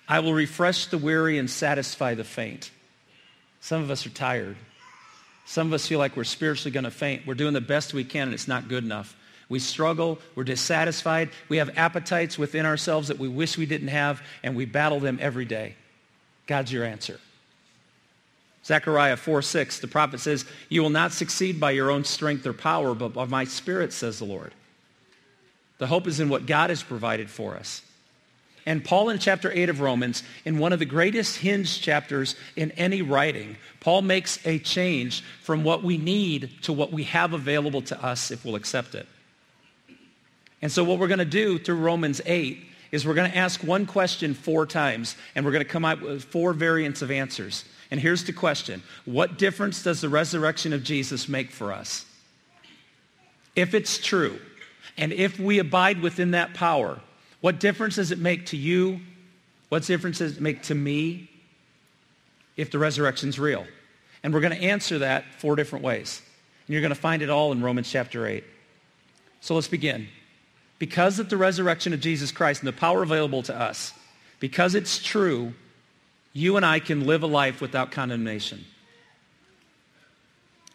I 0.08 0.20
will 0.20 0.34
refresh 0.34 0.88
the 0.88 0.98
weary 0.98 1.38
and 1.38 1.50
satisfy 1.50 2.14
the 2.14 2.24
faint. 2.24 2.72
Some 3.60 3.82
of 3.82 3.90
us 3.90 4.06
are 4.06 4.12
tired. 4.12 4.56
Some 5.46 5.68
of 5.68 5.74
us 5.74 5.88
feel 5.88 6.00
like 6.00 6.16
we're 6.16 6.24
spiritually 6.24 6.72
going 6.72 6.84
to 6.84 6.92
faint. 6.92 7.26
We're 7.26 7.34
doing 7.34 7.54
the 7.54 7.62
best 7.62 7.94
we 7.94 8.04
can 8.04 8.24
and 8.24 8.34
it's 8.34 8.48
not 8.48 8.68
good 8.68 8.84
enough. 8.84 9.16
We 9.50 9.60
struggle. 9.60 10.20
We're 10.34 10.44
dissatisfied. 10.44 11.30
We 11.50 11.58
have 11.58 11.78
appetites 11.78 12.38
within 12.38 12.66
ourselves 12.66 13.08
that 13.10 13.20
we 13.20 13.28
wish 13.28 13.58
we 13.58 13.66
didn't 13.66 13.90
have 13.90 14.22
and 14.44 14.56
we 14.56 14.66
battle 14.66 15.00
them 15.00 15.20
every 15.22 15.46
day. 15.46 15.76
God's 16.48 16.72
your 16.72 16.84
answer. 16.84 17.20
Zechariah 18.66 19.18
4, 19.18 19.44
6, 19.44 19.80
the 19.80 19.88
prophet 19.88 20.20
says, 20.20 20.44
You 20.70 20.82
will 20.82 20.90
not 20.90 21.12
succeed 21.12 21.60
by 21.60 21.72
your 21.72 21.92
own 21.92 22.04
strength 22.04 22.48
or 22.48 22.54
power, 22.54 22.96
but 22.96 23.14
by 23.14 23.26
my 23.26 23.44
spirit, 23.44 23.94
says 23.94 24.18
the 24.18 24.26
Lord. 24.26 24.54
The 25.78 25.86
hope 25.86 26.08
is 26.08 26.20
in 26.20 26.30
what 26.30 26.48
God 26.48 26.72
has 26.72 26.82
provided 26.82 27.30
for 27.30 27.56
us. 27.56 27.84
And 28.66 28.84
Paul 28.84 29.10
in 29.10 29.20
chapter 29.20 29.52
8 29.52 29.70
of 29.70 29.80
Romans, 29.80 30.24
in 30.44 30.58
one 30.58 30.74
of 30.74 30.80
the 30.80 30.86
greatest 30.86 31.38
hinge 31.38 31.82
chapters 31.82 32.36
in 32.56 32.72
any 32.72 33.04
writing, 33.04 33.58
Paul 33.80 34.02
makes 34.02 34.44
a 34.46 34.58
change 34.58 35.24
from 35.44 35.64
what 35.64 35.84
we 35.84 35.98
need 35.98 36.50
to 36.64 36.74
what 36.74 36.92
we 36.92 37.04
have 37.04 37.34
available 37.34 37.84
to 37.84 38.04
us 38.04 38.32
if 38.32 38.44
we'll 38.44 38.56
accept 38.56 38.96
it. 38.96 39.08
And 40.64 40.72
so 40.72 40.84
what 40.84 40.98
we're 40.98 41.08
going 41.08 41.20
to 41.20 41.26
do 41.26 41.60
through 41.60 41.76
Romans 41.76 42.22
8 42.26 42.66
is 42.92 43.06
we're 43.06 43.14
going 43.14 43.30
to 43.30 43.38
ask 43.38 43.64
one 43.64 43.86
question 43.86 44.34
four 44.34 44.66
times, 44.66 45.16
and 45.36 45.46
we're 45.46 45.52
going 45.52 45.64
to 45.64 45.70
come 45.70 45.86
up 45.86 46.02
with 46.02 46.24
four 46.24 46.54
variants 46.54 47.04
of 47.04 47.12
answers. 47.12 47.66
And 47.92 48.00
here's 48.00 48.24
the 48.24 48.34
question. 48.34 48.82
What 49.06 49.38
difference 49.38 49.84
does 49.84 50.02
the 50.02 50.10
resurrection 50.10 50.74
of 50.74 50.84
Jesus 50.84 51.30
make 51.30 51.52
for 51.52 51.72
us? 51.72 52.06
If 53.56 53.76
it's 53.76 54.00
true, 54.00 54.40
and 54.98 55.14
if 55.14 55.40
we 55.40 55.60
abide 55.60 56.02
within 56.02 56.32
that 56.32 56.54
power, 56.54 57.00
what 57.46 57.60
difference 57.60 57.98
does 57.98 58.10
it 58.10 58.18
make 58.18 58.48
to 58.48 58.58
you? 58.58 59.00
What 59.70 59.84
difference 59.84 60.18
does 60.18 60.38
it 60.38 60.42
make 60.42 60.64
to 60.64 60.74
me 60.74 61.30
if 62.58 62.72
the 62.72 62.80
resurrection's 62.80 63.38
real? 63.38 63.68
And 64.24 64.34
we're 64.34 64.40
going 64.40 64.58
to 64.58 64.64
answer 64.64 64.98
that 64.98 65.26
four 65.38 65.56
different 65.56 65.86
ways. 65.86 66.24
And 66.66 66.74
you're 66.74 66.82
going 66.82 66.90
to 66.90 67.00
find 67.00 67.22
it 67.22 67.30
all 67.30 67.52
in 67.52 67.62
Romans 67.62 67.88
chapter 67.88 68.26
8. 68.26 68.44
So 69.42 69.54
let's 69.54 69.68
begin. 69.68 70.08
Because 70.80 71.20
of 71.20 71.30
the 71.30 71.38
resurrection 71.38 71.94
of 71.94 72.00
Jesus 72.00 72.32
Christ 72.32 72.62
and 72.62 72.68
the 72.68 72.74
power 72.74 73.04
available 73.04 73.44
to 73.44 73.56
us, 73.56 73.94
because 74.40 74.74
it's 74.74 74.98
true, 74.98 75.54
you 76.34 76.58
and 76.58 76.66
I 76.66 76.80
can 76.80 77.06
live 77.06 77.22
a 77.22 77.28
life 77.28 77.62
without 77.62 77.92
condemnation. 77.92 78.66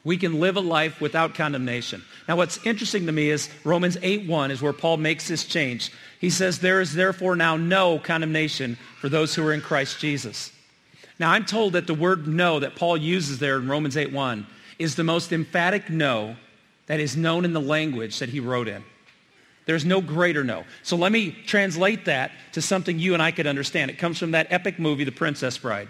We 0.04 0.16
can 0.16 0.40
live 0.40 0.56
a 0.56 0.60
life 0.60 1.00
without 1.00 1.34
condemnation. 1.34 2.04
Now 2.28 2.36
what's 2.36 2.64
interesting 2.64 3.06
to 3.06 3.12
me 3.12 3.28
is 3.28 3.50
Romans 3.64 3.96
8.1 3.96 4.50
is 4.50 4.62
where 4.62 4.72
Paul 4.72 4.98
makes 4.98 5.26
this 5.26 5.44
change. 5.44 5.90
He 6.20 6.30
says, 6.30 6.58
there 6.58 6.82
is 6.82 6.94
therefore 6.94 7.34
now 7.34 7.56
no 7.56 7.98
condemnation 7.98 8.76
for 9.00 9.08
those 9.08 9.34
who 9.34 9.44
are 9.46 9.54
in 9.54 9.62
Christ 9.62 9.98
Jesus. 9.98 10.52
Now 11.18 11.32
I'm 11.32 11.46
told 11.46 11.72
that 11.72 11.86
the 11.86 11.94
word 11.94 12.28
no 12.28 12.60
that 12.60 12.76
Paul 12.76 12.98
uses 12.98 13.38
there 13.38 13.56
in 13.56 13.68
Romans 13.68 13.96
8.1 13.96 14.44
is 14.78 14.96
the 14.96 15.04
most 15.04 15.32
emphatic 15.32 15.88
no 15.88 16.36
that 16.86 17.00
is 17.00 17.16
known 17.16 17.46
in 17.46 17.54
the 17.54 17.60
language 17.60 18.18
that 18.18 18.28
he 18.28 18.38
wrote 18.38 18.68
in. 18.68 18.84
There's 19.64 19.84
no 19.84 20.02
greater 20.02 20.44
no. 20.44 20.64
So 20.82 20.96
let 20.96 21.10
me 21.10 21.30
translate 21.46 22.04
that 22.04 22.32
to 22.52 22.60
something 22.60 22.98
you 22.98 23.14
and 23.14 23.22
I 23.22 23.30
could 23.30 23.46
understand. 23.46 23.90
It 23.90 23.98
comes 23.98 24.18
from 24.18 24.32
that 24.32 24.48
epic 24.50 24.78
movie, 24.78 25.04
The 25.04 25.12
Princess 25.12 25.56
Bride. 25.56 25.88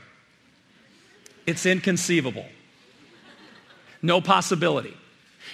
It's 1.45 1.67
inconceivable. 1.67 2.47
No 4.01 4.21
possibility. 4.21 4.97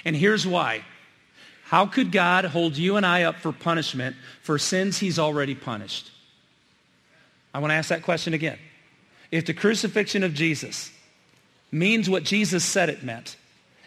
And 0.05 0.15
here's 0.15 0.47
why. 0.47 0.85
How 1.67 1.85
could 1.85 2.13
God 2.13 2.45
hold 2.45 2.77
you 2.77 2.97
and 2.97 3.05
I 3.05 3.25
up 3.25 3.41
for 3.41 3.51
punishment 3.51 4.15
for 4.41 4.57
sins 4.57 4.99
he's 4.99 5.19
already 5.19 5.57
punished? 5.57 6.13
I 7.53 7.59
want 7.59 7.73
to 7.73 7.75
ask 7.75 7.89
that 7.89 8.05
question 8.05 8.35
again. 8.35 8.59
If 9.33 9.47
the 9.47 9.53
crucifixion 9.53 10.23
of 10.23 10.33
Jesus 10.33 10.93
means 11.73 12.09
what 12.09 12.23
Jesus 12.23 12.65
said 12.65 12.89
it 12.89 13.03
meant, 13.03 13.37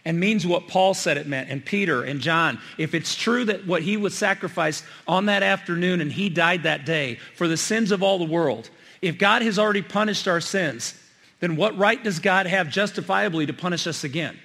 and 0.04 0.20
means 0.20 0.46
what 0.46 0.68
Paul 0.68 0.94
said 0.94 1.16
it 1.16 1.26
meant, 1.26 1.50
and 1.50 1.64
Peter 1.64 2.04
and 2.04 2.20
John, 2.20 2.60
if 2.78 2.94
it's 2.94 3.16
true 3.16 3.46
that 3.46 3.66
what 3.66 3.82
he 3.82 3.96
was 3.96 4.14
sacrificed 4.14 4.84
on 5.08 5.28
that 5.28 5.42
afternoon 5.42 6.02
and 6.02 6.12
he 6.12 6.28
died 6.28 6.64
that 6.64 6.86
day 6.86 7.18
for 7.36 7.48
the 7.48 7.58
sins 7.58 7.94
of 7.94 8.04
all 8.04 8.20
the 8.20 8.26
world, 8.26 8.70
if 9.02 9.18
God 9.18 9.42
has 9.42 9.58
already 9.58 9.84
punished 9.84 10.28
our 10.28 10.42
sins, 10.42 10.96
then 11.40 11.56
what 11.56 11.78
right 11.78 12.04
does 12.04 12.20
God 12.20 12.46
have 12.46 12.70
justifiably 12.70 13.46
to 13.46 13.54
punish 13.54 13.88
us 13.88 14.04
again? 14.04 14.38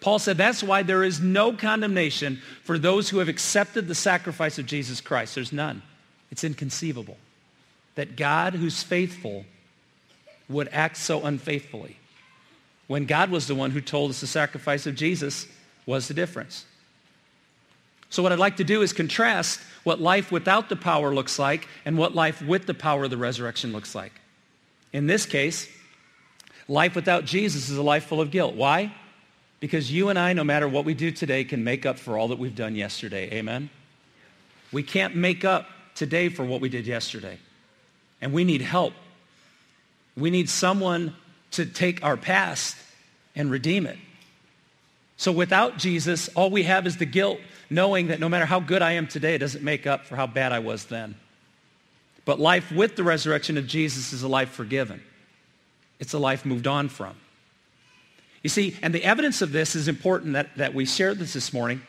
Paul 0.00 0.18
said 0.18 0.36
that's 0.36 0.62
why 0.62 0.82
there 0.82 1.02
is 1.02 1.20
no 1.20 1.52
condemnation 1.52 2.40
for 2.62 2.78
those 2.78 3.08
who 3.08 3.18
have 3.18 3.28
accepted 3.28 3.88
the 3.88 3.94
sacrifice 3.94 4.58
of 4.58 4.66
Jesus 4.66 5.00
Christ. 5.00 5.34
There's 5.34 5.52
none. 5.52 5.82
It's 6.30 6.44
inconceivable 6.44 7.16
that 7.96 8.16
God, 8.16 8.54
who's 8.54 8.82
faithful, 8.82 9.44
would 10.48 10.68
act 10.72 10.96
so 10.96 11.24
unfaithfully 11.24 11.96
when 12.86 13.06
God 13.06 13.30
was 13.30 13.46
the 13.46 13.54
one 13.54 13.70
who 13.70 13.80
told 13.80 14.10
us 14.10 14.20
the 14.20 14.26
sacrifice 14.26 14.86
of 14.86 14.94
Jesus 14.94 15.46
was 15.84 16.08
the 16.08 16.14
difference. 16.14 16.64
So 18.10 18.22
what 18.22 18.32
I'd 18.32 18.38
like 18.38 18.56
to 18.56 18.64
do 18.64 18.82
is 18.82 18.92
contrast 18.92 19.60
what 19.84 20.00
life 20.00 20.32
without 20.32 20.68
the 20.68 20.76
power 20.76 21.14
looks 21.14 21.38
like 21.38 21.68
and 21.84 21.98
what 21.98 22.14
life 22.14 22.40
with 22.40 22.66
the 22.66 22.74
power 22.74 23.04
of 23.04 23.10
the 23.10 23.16
resurrection 23.16 23.72
looks 23.72 23.94
like. 23.94 24.12
In 24.92 25.06
this 25.06 25.26
case, 25.26 25.68
life 26.66 26.94
without 26.94 27.26
Jesus 27.26 27.68
is 27.68 27.76
a 27.76 27.82
life 27.82 28.04
full 28.04 28.20
of 28.20 28.30
guilt. 28.30 28.54
Why? 28.54 28.94
Because 29.60 29.90
you 29.90 30.08
and 30.08 30.18
I, 30.18 30.32
no 30.32 30.44
matter 30.44 30.68
what 30.68 30.84
we 30.84 30.94
do 30.94 31.10
today, 31.10 31.44
can 31.44 31.64
make 31.64 31.84
up 31.84 31.98
for 31.98 32.16
all 32.16 32.28
that 32.28 32.38
we've 32.38 32.54
done 32.54 32.76
yesterday. 32.76 33.30
Amen? 33.32 33.70
We 34.72 34.82
can't 34.82 35.16
make 35.16 35.44
up 35.44 35.66
today 35.94 36.28
for 36.28 36.44
what 36.44 36.60
we 36.60 36.68
did 36.68 36.86
yesterday. 36.86 37.38
And 38.20 38.32
we 38.32 38.44
need 38.44 38.62
help. 38.62 38.94
We 40.16 40.30
need 40.30 40.48
someone 40.48 41.14
to 41.52 41.66
take 41.66 42.04
our 42.04 42.16
past 42.16 42.76
and 43.34 43.50
redeem 43.50 43.86
it. 43.86 43.98
So 45.16 45.32
without 45.32 45.78
Jesus, 45.78 46.28
all 46.36 46.50
we 46.50 46.62
have 46.64 46.86
is 46.86 46.96
the 46.98 47.06
guilt, 47.06 47.40
knowing 47.68 48.08
that 48.08 48.20
no 48.20 48.28
matter 48.28 48.46
how 48.46 48.60
good 48.60 48.82
I 48.82 48.92
am 48.92 49.08
today, 49.08 49.34
it 49.34 49.38
doesn't 49.38 49.64
make 49.64 49.86
up 49.86 50.04
for 50.04 50.14
how 50.14 50.28
bad 50.28 50.52
I 50.52 50.60
was 50.60 50.84
then. 50.86 51.16
But 52.24 52.38
life 52.38 52.70
with 52.70 52.94
the 52.94 53.02
resurrection 53.02 53.56
of 53.56 53.66
Jesus 53.66 54.12
is 54.12 54.22
a 54.22 54.28
life 54.28 54.50
forgiven. 54.50 55.02
It's 55.98 56.12
a 56.12 56.18
life 56.18 56.44
moved 56.44 56.68
on 56.68 56.88
from. 56.88 57.16
You 58.48 58.50
see, 58.50 58.78
and 58.80 58.94
the 58.94 59.04
evidence 59.04 59.42
of 59.42 59.52
this 59.52 59.76
is 59.76 59.88
important 59.88 60.32
that, 60.32 60.56
that 60.56 60.72
we 60.72 60.86
share 60.86 61.14
this 61.14 61.34
this 61.34 61.52
morning. 61.52 61.82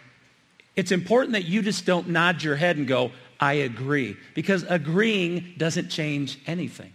It's 0.76 0.92
important 0.92 1.32
that 1.32 1.46
you 1.46 1.62
just 1.62 1.86
don't 1.86 2.10
nod 2.10 2.44
your 2.44 2.58
head 2.58 2.76
and 2.76 2.86
go, 2.86 3.14
I 3.40 3.54
agree, 3.54 4.18
because 4.36 4.64
agreeing 4.64 5.54
doesn't 5.58 5.88
change 5.88 6.38
anything. 6.46 6.92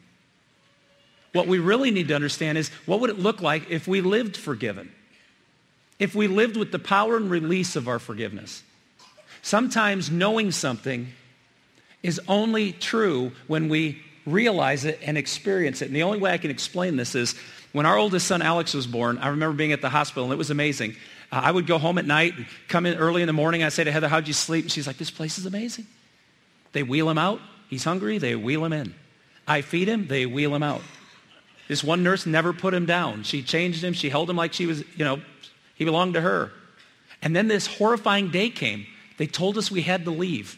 What 1.32 1.46
we 1.46 1.60
really 1.60 1.90
need 1.90 2.08
to 2.08 2.14
understand 2.14 2.58
is 2.58 2.68
what 2.84 3.00
would 3.00 3.08
it 3.08 3.18
look 3.18 3.40
like 3.40 3.70
if 3.70 3.88
we 3.88 4.02
lived 4.02 4.36
forgiven? 4.36 4.92
If 5.98 6.14
we 6.14 6.28
lived 6.28 6.58
with 6.58 6.70
the 6.70 6.78
power 6.78 7.16
and 7.16 7.30
release 7.30 7.74
of 7.74 7.88
our 7.88 7.98
forgiveness? 7.98 8.62
Sometimes 9.40 10.10
knowing 10.10 10.50
something 10.50 11.08
is 12.02 12.20
only 12.28 12.72
true 12.72 13.32
when 13.46 13.70
we 13.70 14.02
realize 14.26 14.84
it 14.84 14.98
and 15.02 15.16
experience 15.16 15.80
it. 15.80 15.86
And 15.86 15.96
the 15.96 16.02
only 16.02 16.18
way 16.18 16.32
I 16.32 16.36
can 16.36 16.50
explain 16.50 16.96
this 16.96 17.14
is 17.14 17.34
when 17.74 17.86
our 17.86 17.98
oldest 17.98 18.28
son 18.28 18.40
Alex 18.40 18.72
was 18.72 18.86
born, 18.86 19.18
I 19.18 19.30
remember 19.30 19.56
being 19.56 19.72
at 19.72 19.80
the 19.80 19.88
hospital 19.88 20.22
and 20.22 20.32
it 20.32 20.36
was 20.36 20.50
amazing. 20.50 20.94
Uh, 21.32 21.40
I 21.42 21.50
would 21.50 21.66
go 21.66 21.76
home 21.76 21.98
at 21.98 22.06
night 22.06 22.36
and 22.36 22.46
come 22.68 22.86
in 22.86 22.96
early 22.96 23.20
in 23.20 23.26
the 23.26 23.32
morning. 23.32 23.64
I'd 23.64 23.72
say 23.72 23.82
to 23.82 23.90
Heather, 23.90 24.06
how'd 24.06 24.28
you 24.28 24.32
sleep? 24.32 24.66
And 24.66 24.70
she's 24.70 24.86
like, 24.86 24.96
this 24.96 25.10
place 25.10 25.38
is 25.38 25.44
amazing. 25.44 25.84
They 26.70 26.84
wheel 26.84 27.10
him 27.10 27.18
out. 27.18 27.40
He's 27.68 27.82
hungry. 27.82 28.18
They 28.18 28.36
wheel 28.36 28.64
him 28.64 28.72
in. 28.72 28.94
I 29.48 29.62
feed 29.62 29.88
him. 29.88 30.06
They 30.06 30.24
wheel 30.24 30.54
him 30.54 30.62
out. 30.62 30.82
This 31.66 31.82
one 31.82 32.04
nurse 32.04 32.26
never 32.26 32.52
put 32.52 32.74
him 32.74 32.86
down. 32.86 33.24
She 33.24 33.42
changed 33.42 33.82
him. 33.82 33.92
She 33.92 34.08
held 34.08 34.30
him 34.30 34.36
like 34.36 34.52
she 34.52 34.66
was, 34.66 34.84
you 34.94 35.04
know, 35.04 35.20
he 35.74 35.84
belonged 35.84 36.14
to 36.14 36.20
her. 36.20 36.52
And 37.22 37.34
then 37.34 37.48
this 37.48 37.66
horrifying 37.66 38.30
day 38.30 38.50
came. 38.50 38.86
They 39.18 39.26
told 39.26 39.58
us 39.58 39.68
we 39.68 39.82
had 39.82 40.04
to 40.04 40.12
leave. 40.12 40.56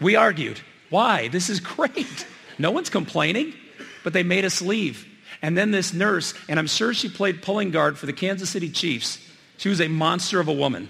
We 0.00 0.16
argued. 0.16 0.60
Why? 0.88 1.28
This 1.28 1.48
is 1.48 1.60
great. 1.60 2.26
No 2.58 2.72
one's 2.72 2.90
complaining. 2.90 3.54
But 4.02 4.14
they 4.14 4.24
made 4.24 4.44
us 4.44 4.60
leave. 4.60 5.06
And 5.42 5.56
then 5.56 5.70
this 5.70 5.92
nurse, 5.94 6.34
and 6.48 6.58
I'm 6.58 6.66
sure 6.66 6.92
she 6.92 7.08
played 7.08 7.42
pulling 7.42 7.70
guard 7.70 7.98
for 7.98 8.06
the 8.06 8.12
Kansas 8.12 8.50
City 8.50 8.68
Chiefs. 8.68 9.18
She 9.56 9.68
was 9.68 9.80
a 9.80 9.88
monster 9.88 10.40
of 10.40 10.48
a 10.48 10.52
woman. 10.52 10.88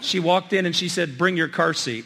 She 0.00 0.20
walked 0.20 0.52
in 0.52 0.66
and 0.66 0.74
she 0.74 0.88
said, 0.88 1.18
bring 1.18 1.36
your 1.36 1.48
car 1.48 1.74
seat. 1.74 2.04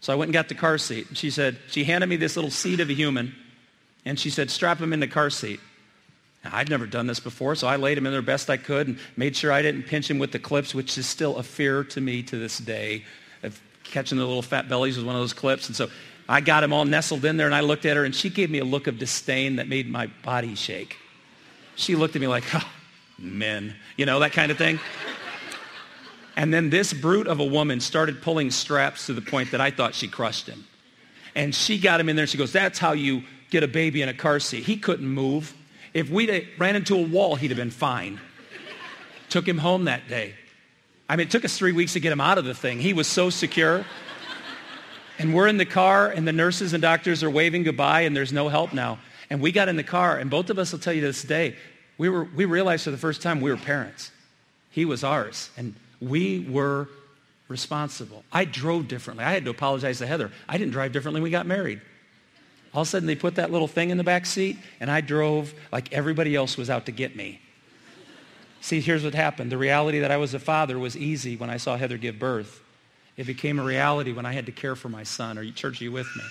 So 0.00 0.12
I 0.12 0.16
went 0.16 0.28
and 0.28 0.32
got 0.32 0.48
the 0.48 0.54
car 0.54 0.78
seat. 0.78 1.08
She 1.14 1.30
said, 1.30 1.58
she 1.68 1.84
handed 1.84 2.08
me 2.08 2.16
this 2.16 2.36
little 2.36 2.50
seat 2.50 2.80
of 2.80 2.88
a 2.88 2.94
human. 2.94 3.34
And 4.04 4.18
she 4.18 4.30
said, 4.30 4.50
strap 4.50 4.78
him 4.78 4.92
in 4.92 5.00
the 5.00 5.08
car 5.08 5.28
seat. 5.30 5.60
Now, 6.44 6.50
I'd 6.54 6.70
never 6.70 6.86
done 6.86 7.06
this 7.06 7.18
before, 7.20 7.56
so 7.56 7.66
I 7.66 7.76
laid 7.76 7.98
him 7.98 8.06
in 8.06 8.12
there 8.12 8.22
best 8.22 8.48
I 8.48 8.56
could 8.56 8.86
and 8.86 8.98
made 9.16 9.36
sure 9.36 9.50
I 9.50 9.60
didn't 9.60 9.82
pinch 9.84 10.08
him 10.08 10.18
with 10.18 10.30
the 10.30 10.38
clips, 10.38 10.74
which 10.74 10.96
is 10.96 11.06
still 11.06 11.36
a 11.36 11.42
fear 11.42 11.82
to 11.84 12.00
me 12.00 12.22
to 12.22 12.36
this 12.38 12.58
day 12.58 13.04
of 13.42 13.60
catching 13.82 14.18
the 14.18 14.24
little 14.24 14.42
fat 14.42 14.68
bellies 14.68 14.96
with 14.96 15.04
one 15.04 15.16
of 15.16 15.20
those 15.20 15.32
clips. 15.32 15.66
And 15.66 15.74
so 15.74 15.90
I 16.28 16.40
got 16.42 16.62
him 16.62 16.72
all 16.72 16.84
nestled 16.84 17.24
in 17.24 17.38
there, 17.38 17.46
and 17.46 17.54
I 17.54 17.60
looked 17.60 17.86
at 17.86 17.96
her, 17.96 18.04
and 18.04 18.14
she 18.14 18.28
gave 18.28 18.50
me 18.50 18.58
a 18.58 18.64
look 18.64 18.86
of 18.86 18.98
disdain 18.98 19.56
that 19.56 19.66
made 19.66 19.88
my 19.88 20.08
body 20.22 20.54
shake. 20.54 20.96
She 21.74 21.96
looked 21.96 22.16
at 22.16 22.20
me 22.20 22.26
like, 22.26 22.44
oh, 22.54 22.68
men, 23.18 23.74
you 23.96 24.04
know, 24.04 24.20
that 24.20 24.32
kind 24.32 24.50
of 24.50 24.58
thing. 24.58 24.78
And 26.36 26.52
then 26.52 26.70
this 26.70 26.92
brute 26.92 27.26
of 27.26 27.40
a 27.40 27.44
woman 27.44 27.80
started 27.80 28.20
pulling 28.20 28.50
straps 28.50 29.06
to 29.06 29.14
the 29.14 29.22
point 29.22 29.52
that 29.52 29.60
I 29.60 29.70
thought 29.70 29.94
she 29.94 30.06
crushed 30.06 30.46
him. 30.46 30.66
And 31.34 31.54
she 31.54 31.78
got 31.78 31.98
him 31.98 32.08
in 32.08 32.16
there, 32.16 32.24
and 32.24 32.30
she 32.30 32.38
goes, 32.38 32.52
that's 32.52 32.78
how 32.78 32.92
you 32.92 33.22
get 33.50 33.62
a 33.62 33.68
baby 33.68 34.02
in 34.02 34.08
a 34.08 34.14
car 34.14 34.38
seat. 34.38 34.64
He 34.64 34.76
couldn't 34.76 35.08
move. 35.08 35.54
If 35.94 36.10
we'd 36.10 36.46
ran 36.58 36.76
into 36.76 36.94
a 36.94 37.02
wall, 37.02 37.36
he'd 37.36 37.50
have 37.50 37.56
been 37.56 37.70
fine. 37.70 38.20
Took 39.30 39.48
him 39.48 39.58
home 39.58 39.84
that 39.84 40.08
day. 40.08 40.34
I 41.08 41.16
mean, 41.16 41.26
it 41.26 41.30
took 41.30 41.44
us 41.44 41.56
three 41.56 41.72
weeks 41.72 41.94
to 41.94 42.00
get 42.00 42.12
him 42.12 42.20
out 42.20 42.36
of 42.36 42.44
the 42.44 42.54
thing. 42.54 42.80
He 42.80 42.92
was 42.92 43.06
so 43.06 43.30
secure. 43.30 43.86
And 45.18 45.34
we're 45.34 45.48
in 45.48 45.56
the 45.56 45.66
car, 45.66 46.08
and 46.08 46.26
the 46.26 46.32
nurses 46.32 46.72
and 46.72 46.80
doctors 46.80 47.24
are 47.24 47.30
waving 47.30 47.64
goodbye, 47.64 48.02
and 48.02 48.16
there's 48.16 48.32
no 48.32 48.48
help 48.48 48.72
now. 48.72 48.98
And 49.30 49.40
we 49.40 49.52
got 49.52 49.68
in 49.68 49.76
the 49.76 49.82
car, 49.82 50.18
and 50.18 50.30
both 50.30 50.48
of 50.48 50.58
us 50.58 50.72
will 50.72 50.78
tell 50.78 50.92
you 50.92 51.00
this 51.00 51.22
day, 51.22 51.56
we, 51.98 52.08
were, 52.08 52.24
we 52.24 52.44
realized 52.44 52.84
for 52.84 52.92
the 52.92 52.96
first 52.96 53.20
time 53.20 53.40
we 53.40 53.50
were 53.50 53.56
parents. 53.56 54.12
He 54.70 54.84
was 54.84 55.02
ours, 55.02 55.50
and 55.56 55.74
we 56.00 56.46
were 56.48 56.88
responsible. 57.48 58.24
I 58.30 58.44
drove 58.44 58.86
differently. 58.86 59.24
I 59.24 59.32
had 59.32 59.44
to 59.44 59.50
apologize 59.50 59.98
to 59.98 60.06
Heather. 60.06 60.30
I 60.48 60.56
didn't 60.56 60.72
drive 60.72 60.92
differently 60.92 61.20
when 61.20 61.24
we 61.24 61.30
got 61.30 61.46
married. 61.46 61.80
All 62.72 62.82
of 62.82 62.88
a 62.88 62.90
sudden, 62.90 63.06
they 63.06 63.16
put 63.16 63.34
that 63.36 63.50
little 63.50 63.66
thing 63.66 63.90
in 63.90 63.96
the 63.96 64.04
back 64.04 64.24
seat, 64.24 64.56
and 64.78 64.90
I 64.90 65.00
drove 65.00 65.52
like 65.72 65.92
everybody 65.92 66.36
else 66.36 66.56
was 66.56 66.70
out 66.70 66.86
to 66.86 66.92
get 66.92 67.16
me. 67.16 67.40
See, 68.60 68.80
here's 68.80 69.04
what 69.04 69.14
happened. 69.14 69.50
The 69.50 69.58
reality 69.58 70.00
that 70.00 70.10
I 70.10 70.16
was 70.16 70.34
a 70.34 70.38
father 70.38 70.78
was 70.78 70.96
easy 70.96 71.36
when 71.36 71.48
I 71.50 71.56
saw 71.56 71.76
Heather 71.76 71.96
give 71.96 72.18
birth. 72.18 72.60
It 73.18 73.26
became 73.26 73.58
a 73.58 73.64
reality 73.64 74.12
when 74.12 74.24
I 74.24 74.32
had 74.32 74.46
to 74.46 74.52
care 74.52 74.74
for 74.74 74.88
my 74.88 75.02
son. 75.02 75.36
Are 75.36 75.42
you, 75.42 75.52
church, 75.52 75.82
are 75.82 75.84
you 75.84 75.92
with 75.92 76.06
me? 76.16 76.24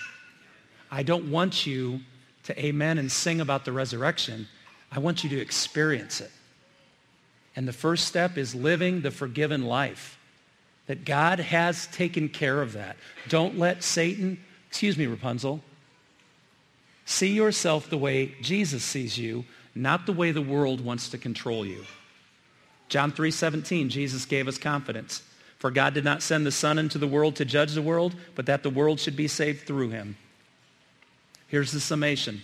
I 0.90 1.04
don't 1.04 1.30
want 1.30 1.68
you 1.68 2.00
to 2.46 2.66
amen 2.66 2.98
and 2.98 3.12
sing 3.12 3.40
about 3.40 3.64
the 3.64 3.72
resurrection. 3.72 4.48
I 4.92 4.98
want 4.98 5.24
you 5.24 5.30
to 5.30 5.40
experience 5.40 6.20
it. 6.20 6.32
And 7.56 7.68
the 7.68 7.74
first 7.74 8.08
step 8.08 8.38
is 8.38 8.56
living 8.56 9.02
the 9.02 9.12
forgiven 9.12 9.66
life. 9.66 10.18
That 10.88 11.06
God 11.06 11.40
has 11.40 11.86
taken 11.88 12.30
care 12.30 12.62
of 12.62 12.74
that. 12.74 12.98
Don't 13.28 13.60
let 13.60 13.84
Satan, 13.84 14.40
excuse 14.70 14.98
me, 14.98 15.06
Rapunzel, 15.06 15.62
See 17.10 17.32
yourself 17.32 17.90
the 17.90 17.98
way 17.98 18.36
Jesus 18.42 18.84
sees 18.84 19.18
you, 19.18 19.46
not 19.74 20.06
the 20.06 20.12
way 20.12 20.32
the 20.32 20.42
world 20.42 20.82
wants 20.82 21.08
to 21.10 21.18
control 21.18 21.66
you. 21.66 21.86
John 22.90 23.14
3:17, 23.14 23.88
Jesus 23.88 24.26
gave 24.26 24.46
us 24.46 24.58
confidence. 24.58 25.24
For 25.68 25.72
God 25.72 25.94
did 25.94 26.06
not 26.06 26.24
send 26.24 26.46
the 26.46 26.52
Son 26.54 26.80
into 26.80 26.98
the 26.98 27.10
world 27.10 27.36
to 27.36 27.44
judge 27.44 27.74
the 27.74 27.82
world, 27.82 28.16
but 28.36 28.46
that 28.46 28.64
the 28.64 28.70
world 28.70 29.02
should 29.02 29.18
be 29.18 29.28
saved 29.28 29.68
through 29.68 29.90
him. 29.90 30.16
Here's 31.50 31.74
the 31.74 31.82
summation. 31.82 32.42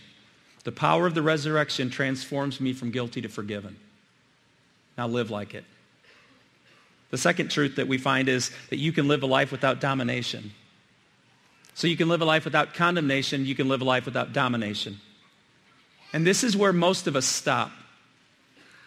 The 0.66 0.74
power 0.74 1.08
of 1.08 1.14
the 1.14 1.22
resurrection 1.22 1.90
transforms 1.90 2.60
me 2.60 2.74
from 2.74 2.92
guilty 2.92 3.22
to 3.22 3.30
forgiven. 3.30 3.78
Now 4.98 5.08
live 5.08 5.32
like 5.32 5.54
it. 5.54 5.64
The 7.12 7.18
second 7.18 7.50
truth 7.50 7.78
that 7.78 7.88
we 7.88 7.98
find 7.98 8.28
is 8.28 8.52
that 8.70 8.80
you 8.80 8.92
can 8.92 9.08
live 9.08 9.24
a 9.24 9.26
life 9.26 9.54
without 9.54 9.80
domination. 9.80 10.52
So 11.76 11.88
you 11.88 11.96
can 11.96 12.10
live 12.10 12.22
a 12.22 12.26
life 12.26 12.44
without 12.44 12.74
condemnation. 12.74 13.46
You 13.46 13.56
can 13.56 13.70
live 13.70 13.80
a 13.80 13.86
life 13.86 14.04
without 14.04 14.34
domination. 14.34 15.00
And 16.12 16.28
this 16.28 16.44
is 16.44 16.58
where 16.58 16.74
most 16.74 17.08
of 17.08 17.16
us 17.16 17.26
stop. 17.26 17.72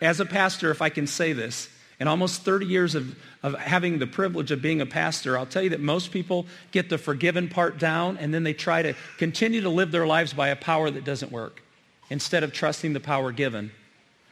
As 0.03 0.21
a 0.21 0.27
pastor, 0.27 0.71
if 0.71 0.83
I 0.83 0.91
can 0.91 1.07
say 1.07 1.33
this, 1.33 1.71
in 1.99 2.09
almost 2.09 2.43
30 2.43 2.67
years 2.67 2.95
of, 2.95 3.17
of 3.43 3.55
having 3.55 3.99
the 3.99 4.07
privilege 4.07 4.51
of 4.51 4.61
being 4.61 4.81
a 4.81 4.87
pastor, 4.87 5.39
I'll 5.39 5.47
tell 5.47 5.63
you 5.63 5.71
that 5.71 5.81
most 5.81 6.11
people 6.11 6.47
get 6.71 6.91
the 6.91 6.99
forgiven 6.99 7.49
part 7.49 7.79
down 7.79 8.19
and 8.19 8.33
then 8.35 8.43
they 8.43 8.53
try 8.53 8.83
to 8.83 8.95
continue 9.19 9.63
to 9.63 9.71
live 9.71 9.91
their 9.91 10.07
lives 10.07 10.33
by 10.33 10.49
a 10.49 10.57
power 10.57 10.91
that 10.91 11.05
doesn't 11.05 11.33
work 11.33 11.63
instead 12.11 12.43
of 12.43 12.53
trusting 12.53 12.93
the 12.93 13.01
power 13.01 13.33
given. 13.33 13.71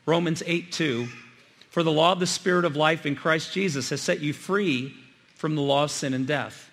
Romans 0.07 0.43
8, 0.47 0.71
2 0.73 1.09
for 1.75 1.83
the 1.83 1.91
law 1.91 2.13
of 2.13 2.21
the 2.21 2.27
Spirit 2.29 2.65
of 2.65 2.77
life 2.77 3.05
in 3.05 3.17
Christ 3.17 3.53
Jesus 3.53 3.91
has 3.91 4.01
set 4.01 4.21
you 4.21 4.33
free 4.33 4.95
from 5.35 5.57
the 5.57 5.61
law 5.61 5.83
of 5.83 5.91
sin 5.91 6.15
and 6.15 6.25
death. 6.25 6.71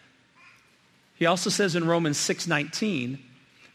He 1.15 1.25
also 1.25 1.50
says 1.50 1.75
in 1.75 1.88
Romans 1.88 2.19
6:19, 2.19 3.17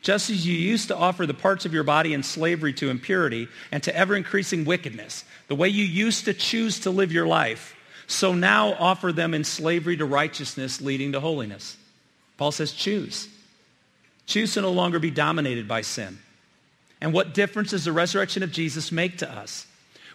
just 0.03 0.31
as 0.31 0.47
you 0.47 0.55
used 0.55 0.87
to 0.87 0.97
offer 0.97 1.27
the 1.27 1.35
parts 1.35 1.65
of 1.65 1.75
your 1.75 1.83
body 1.83 2.15
in 2.15 2.23
slavery 2.23 2.73
to 2.75 2.91
impurity 2.91 3.49
and 3.73 3.83
to 3.83 3.97
ever-increasing 3.97 4.65
wickedness, 4.65 5.25
the 5.49 5.55
way 5.55 5.69
you 5.69 5.85
used 5.85 6.25
to 6.25 6.35
choose 6.35 6.81
to 6.81 6.91
live 6.91 7.13
your 7.13 7.27
life, 7.27 7.75
so 8.07 8.35
now 8.35 8.75
offer 8.75 9.13
them 9.13 9.35
in 9.35 9.45
slavery 9.45 9.97
to 9.97 10.05
righteousness 10.05 10.81
leading 10.81 11.13
to 11.13 11.21
holiness. 11.21 11.77
Paul 12.37 12.53
says 12.53 12.73
choose. 12.73 13.29
Choose 14.27 14.55
to 14.55 14.61
no 14.61 14.73
longer 14.73 14.99
be 14.99 15.11
dominated 15.11 15.69
by 15.69 15.83
sin. 15.83 16.19
And 17.01 17.13
what 17.13 17.35
difference 17.35 17.71
does 17.71 17.85
the 17.85 17.93
resurrection 17.93 18.43
of 18.43 18.53
Jesus 18.53 18.91
make 18.91 19.19
to 19.19 19.31
us? 19.31 19.67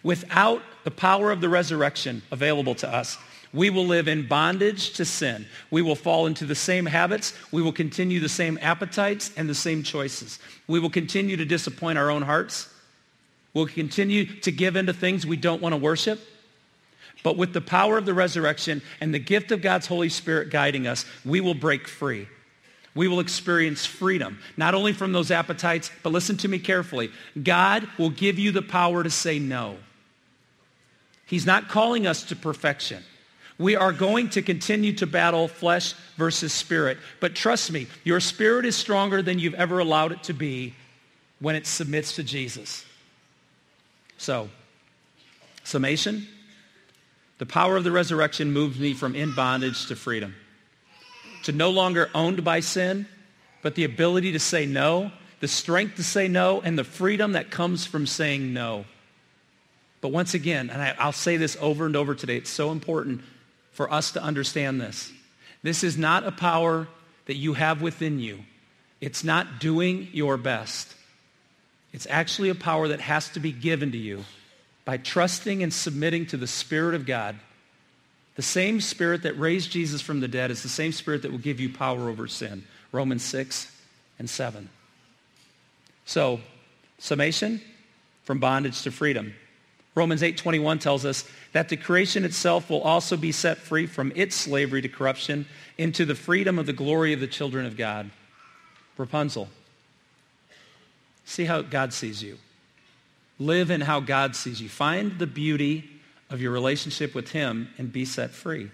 Without 0.02 0.62
the 0.84 0.90
power 0.90 1.30
of 1.30 1.40
the 1.40 1.48
resurrection 1.48 2.22
available 2.30 2.74
to 2.76 2.92
us, 2.92 3.16
we 3.54 3.70
will 3.70 3.86
live 3.86 4.08
in 4.08 4.26
bondage 4.26 4.94
to 4.94 5.04
sin. 5.04 5.46
We 5.70 5.82
will 5.82 5.94
fall 5.94 6.26
into 6.26 6.46
the 6.46 6.54
same 6.54 6.86
habits. 6.86 7.34
We 7.52 7.62
will 7.62 7.72
continue 7.72 8.18
the 8.18 8.28
same 8.28 8.58
appetites 8.62 9.30
and 9.36 9.48
the 9.48 9.54
same 9.54 9.82
choices. 9.82 10.38
We 10.66 10.80
will 10.80 10.90
continue 10.90 11.36
to 11.36 11.44
disappoint 11.44 11.98
our 11.98 12.10
own 12.10 12.22
hearts. 12.22 12.71
We'll 13.54 13.66
continue 13.66 14.24
to 14.40 14.50
give 14.50 14.76
into 14.76 14.92
things 14.92 15.26
we 15.26 15.36
don't 15.36 15.60
want 15.60 15.72
to 15.74 15.76
worship. 15.76 16.20
But 17.22 17.36
with 17.36 17.52
the 17.52 17.60
power 17.60 17.98
of 17.98 18.06
the 18.06 18.14
resurrection 18.14 18.82
and 19.00 19.14
the 19.14 19.18
gift 19.18 19.52
of 19.52 19.62
God's 19.62 19.86
Holy 19.86 20.08
Spirit 20.08 20.50
guiding 20.50 20.86
us, 20.86 21.04
we 21.24 21.40
will 21.40 21.54
break 21.54 21.86
free. 21.86 22.28
We 22.94 23.08
will 23.08 23.20
experience 23.20 23.86
freedom, 23.86 24.38
not 24.56 24.74
only 24.74 24.92
from 24.92 25.12
those 25.12 25.30
appetites, 25.30 25.90
but 26.02 26.12
listen 26.12 26.36
to 26.38 26.48
me 26.48 26.58
carefully. 26.58 27.10
God 27.42 27.88
will 27.98 28.10
give 28.10 28.38
you 28.38 28.52
the 28.52 28.62
power 28.62 29.02
to 29.02 29.10
say 29.10 29.38
no. 29.38 29.76
He's 31.26 31.46
not 31.46 31.68
calling 31.68 32.06
us 32.06 32.24
to 32.24 32.36
perfection. 32.36 33.02
We 33.58 33.76
are 33.76 33.92
going 33.92 34.30
to 34.30 34.42
continue 34.42 34.92
to 34.94 35.06
battle 35.06 35.48
flesh 35.48 35.94
versus 36.16 36.52
spirit. 36.52 36.98
But 37.20 37.34
trust 37.34 37.70
me, 37.70 37.86
your 38.04 38.20
spirit 38.20 38.66
is 38.66 38.76
stronger 38.76 39.22
than 39.22 39.38
you've 39.38 39.54
ever 39.54 39.78
allowed 39.78 40.12
it 40.12 40.24
to 40.24 40.34
be 40.34 40.74
when 41.38 41.54
it 41.54 41.66
submits 41.66 42.16
to 42.16 42.22
Jesus. 42.22 42.84
So, 44.22 44.48
summation, 45.64 46.28
the 47.38 47.44
power 47.44 47.76
of 47.76 47.82
the 47.82 47.90
resurrection 47.90 48.52
moves 48.52 48.78
me 48.78 48.94
from 48.94 49.16
in 49.16 49.34
bondage 49.34 49.86
to 49.86 49.96
freedom. 49.96 50.36
To 51.42 51.50
no 51.50 51.70
longer 51.70 52.08
owned 52.14 52.44
by 52.44 52.60
sin, 52.60 53.08
but 53.62 53.74
the 53.74 53.82
ability 53.82 54.30
to 54.30 54.38
say 54.38 54.64
no, 54.64 55.10
the 55.40 55.48
strength 55.48 55.96
to 55.96 56.04
say 56.04 56.28
no, 56.28 56.60
and 56.60 56.78
the 56.78 56.84
freedom 56.84 57.32
that 57.32 57.50
comes 57.50 57.84
from 57.84 58.06
saying 58.06 58.54
no. 58.54 58.84
But 60.00 60.12
once 60.12 60.34
again, 60.34 60.70
and 60.70 60.80
I, 60.80 61.04
will 61.04 61.10
say 61.10 61.36
this 61.36 61.56
over 61.60 61.84
and 61.84 61.96
over 61.96 62.14
today, 62.14 62.36
it's 62.36 62.48
so 62.48 62.70
important 62.70 63.22
for 63.72 63.92
us 63.92 64.12
to 64.12 64.22
understand 64.22 64.80
this. 64.80 65.10
This 65.64 65.82
is 65.82 65.98
not 65.98 66.24
a 66.24 66.30
power 66.30 66.86
that 67.26 67.34
you 67.34 67.54
have 67.54 67.82
within 67.82 68.20
you. 68.20 68.38
It's 69.00 69.24
not 69.24 69.58
doing 69.58 70.10
your 70.12 70.36
best. 70.36 70.94
It's 71.92 72.06
actually 72.08 72.48
a 72.48 72.54
power 72.54 72.88
that 72.88 73.00
has 73.00 73.28
to 73.30 73.40
be 73.40 73.52
given 73.52 73.92
to 73.92 73.98
you 73.98 74.24
by 74.84 74.96
trusting 74.96 75.62
and 75.62 75.72
submitting 75.72 76.26
to 76.26 76.36
the 76.36 76.46
Spirit 76.46 76.94
of 76.94 77.06
God. 77.06 77.38
The 78.34 78.42
same 78.42 78.80
Spirit 78.80 79.22
that 79.24 79.38
raised 79.38 79.70
Jesus 79.70 80.00
from 80.00 80.20
the 80.20 80.28
dead 80.28 80.50
is 80.50 80.62
the 80.62 80.68
same 80.68 80.92
Spirit 80.92 81.22
that 81.22 81.30
will 81.30 81.38
give 81.38 81.60
you 81.60 81.72
power 81.72 82.08
over 82.08 82.26
sin. 82.26 82.64
Romans 82.90 83.22
6 83.22 83.70
and 84.18 84.28
7. 84.28 84.68
So, 86.06 86.40
summation 86.98 87.60
from 88.24 88.38
bondage 88.38 88.82
to 88.82 88.90
freedom. 88.90 89.34
Romans 89.94 90.22
8:21 90.22 90.78
tells 90.78 91.04
us 91.04 91.28
that 91.52 91.68
the 91.68 91.76
creation 91.76 92.24
itself 92.24 92.70
will 92.70 92.80
also 92.80 93.16
be 93.16 93.32
set 93.32 93.58
free 93.58 93.86
from 93.86 94.10
its 94.14 94.34
slavery 94.34 94.80
to 94.80 94.88
corruption 94.88 95.46
into 95.76 96.06
the 96.06 96.14
freedom 96.14 96.58
of 96.58 96.64
the 96.64 96.72
glory 96.72 97.12
of 97.12 97.20
the 97.20 97.26
children 97.26 97.66
of 97.66 97.76
God. 97.76 98.10
Rapunzel. 98.96 99.50
See 101.32 101.46
how 101.46 101.62
God 101.62 101.94
sees 101.94 102.22
you. 102.22 102.36
Live 103.38 103.70
in 103.70 103.80
how 103.80 104.00
God 104.00 104.36
sees 104.36 104.60
you. 104.60 104.68
Find 104.68 105.18
the 105.18 105.26
beauty 105.26 105.88
of 106.28 106.42
your 106.42 106.50
relationship 106.50 107.14
with 107.14 107.30
him 107.30 107.70
and 107.78 107.90
be 107.90 108.04
set 108.04 108.32
free. 108.32 108.70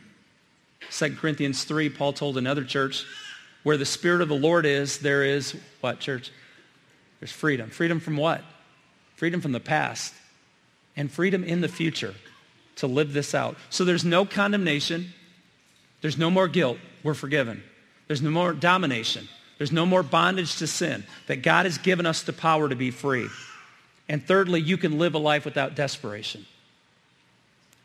2 0.91 1.15
Corinthians 1.15 1.63
3, 1.63 1.89
Paul 1.89 2.13
told 2.13 2.37
another 2.37 2.65
church, 2.65 3.05
where 3.63 3.77
the 3.77 3.85
Spirit 3.85 4.23
of 4.23 4.29
the 4.29 4.35
Lord 4.35 4.67
is, 4.67 4.99
there 4.99 5.23
is 5.23 5.55
what, 5.83 6.01
church? 6.01 6.33
There's 7.21 7.31
freedom. 7.31 7.71
Freedom 7.71 8.01
from 8.01 8.17
what? 8.17 8.43
Freedom 9.15 9.41
from 9.41 9.53
the 9.53 9.61
past 9.61 10.13
and 10.97 11.13
freedom 11.13 11.45
in 11.45 11.61
the 11.61 11.69
future 11.69 12.17
to 12.75 12.89
live 12.89 13.13
this 13.13 13.37
out. 13.37 13.57
So 13.71 13.85
there's 13.85 14.05
no 14.05 14.25
condemnation. 14.25 15.15
There's 16.01 16.19
no 16.19 16.29
more 16.29 16.49
guilt. 16.49 16.79
We're 17.05 17.15
forgiven. 17.15 17.63
There's 18.09 18.21
no 18.21 18.31
more 18.31 18.53
domination. 18.53 19.29
There's 19.59 19.73
no 19.73 19.85
more 19.85 20.03
bondage 20.03 20.57
to 20.57 20.67
sin. 20.67 21.05
That 21.27 21.43
God 21.43 21.67
has 21.67 21.79
given 21.79 22.07
us 22.07 22.23
the 22.23 22.33
power 22.33 22.69
to 22.69 22.77
be 22.77 22.91
free. 22.91 23.29
And 24.09 24.25
thirdly, 24.25 24.61
you 24.61 24.79
can 24.79 24.99
live 24.99 25.15
a 25.15 25.19
life 25.19 25.45
without 25.45 25.75
desperation. 25.75 26.47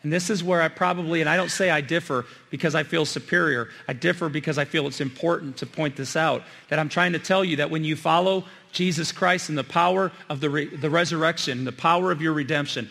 And 0.04 0.12
this 0.12 0.30
is 0.30 0.44
where 0.44 0.62
I 0.62 0.68
probably, 0.68 1.22
and 1.22 1.30
I 1.30 1.38
don't 1.38 1.50
say 1.50 1.70
I 1.70 1.80
differ 1.80 2.26
because 2.50 2.76
I 2.76 2.84
feel 2.84 3.06
superior. 3.06 3.70
I 3.88 3.94
differ 3.94 4.28
because 4.28 4.58
I 4.58 4.66
feel 4.66 4.86
it's 4.86 5.00
important 5.02 5.58
to 5.58 5.66
point 5.66 5.96
this 5.96 6.16
out. 6.16 6.44
That 6.70 6.78
I'm 6.78 6.90
trying 6.90 7.14
to 7.14 7.20
tell 7.20 7.44
you 7.44 7.58
that 7.58 7.72
when 7.72 7.86
you 7.86 7.96
follow 7.96 8.44
Jesus 8.74 9.14
Christ 9.14 9.48
and 9.50 9.58
the 9.58 9.64
power 9.64 10.12
of 10.30 10.42
the, 10.42 10.50
re- 10.50 10.76
the 10.76 10.90
resurrection, 10.90 11.64
the 11.64 11.72
power 11.72 12.12
of 12.12 12.22
your 12.22 12.34
redemption, 12.34 12.90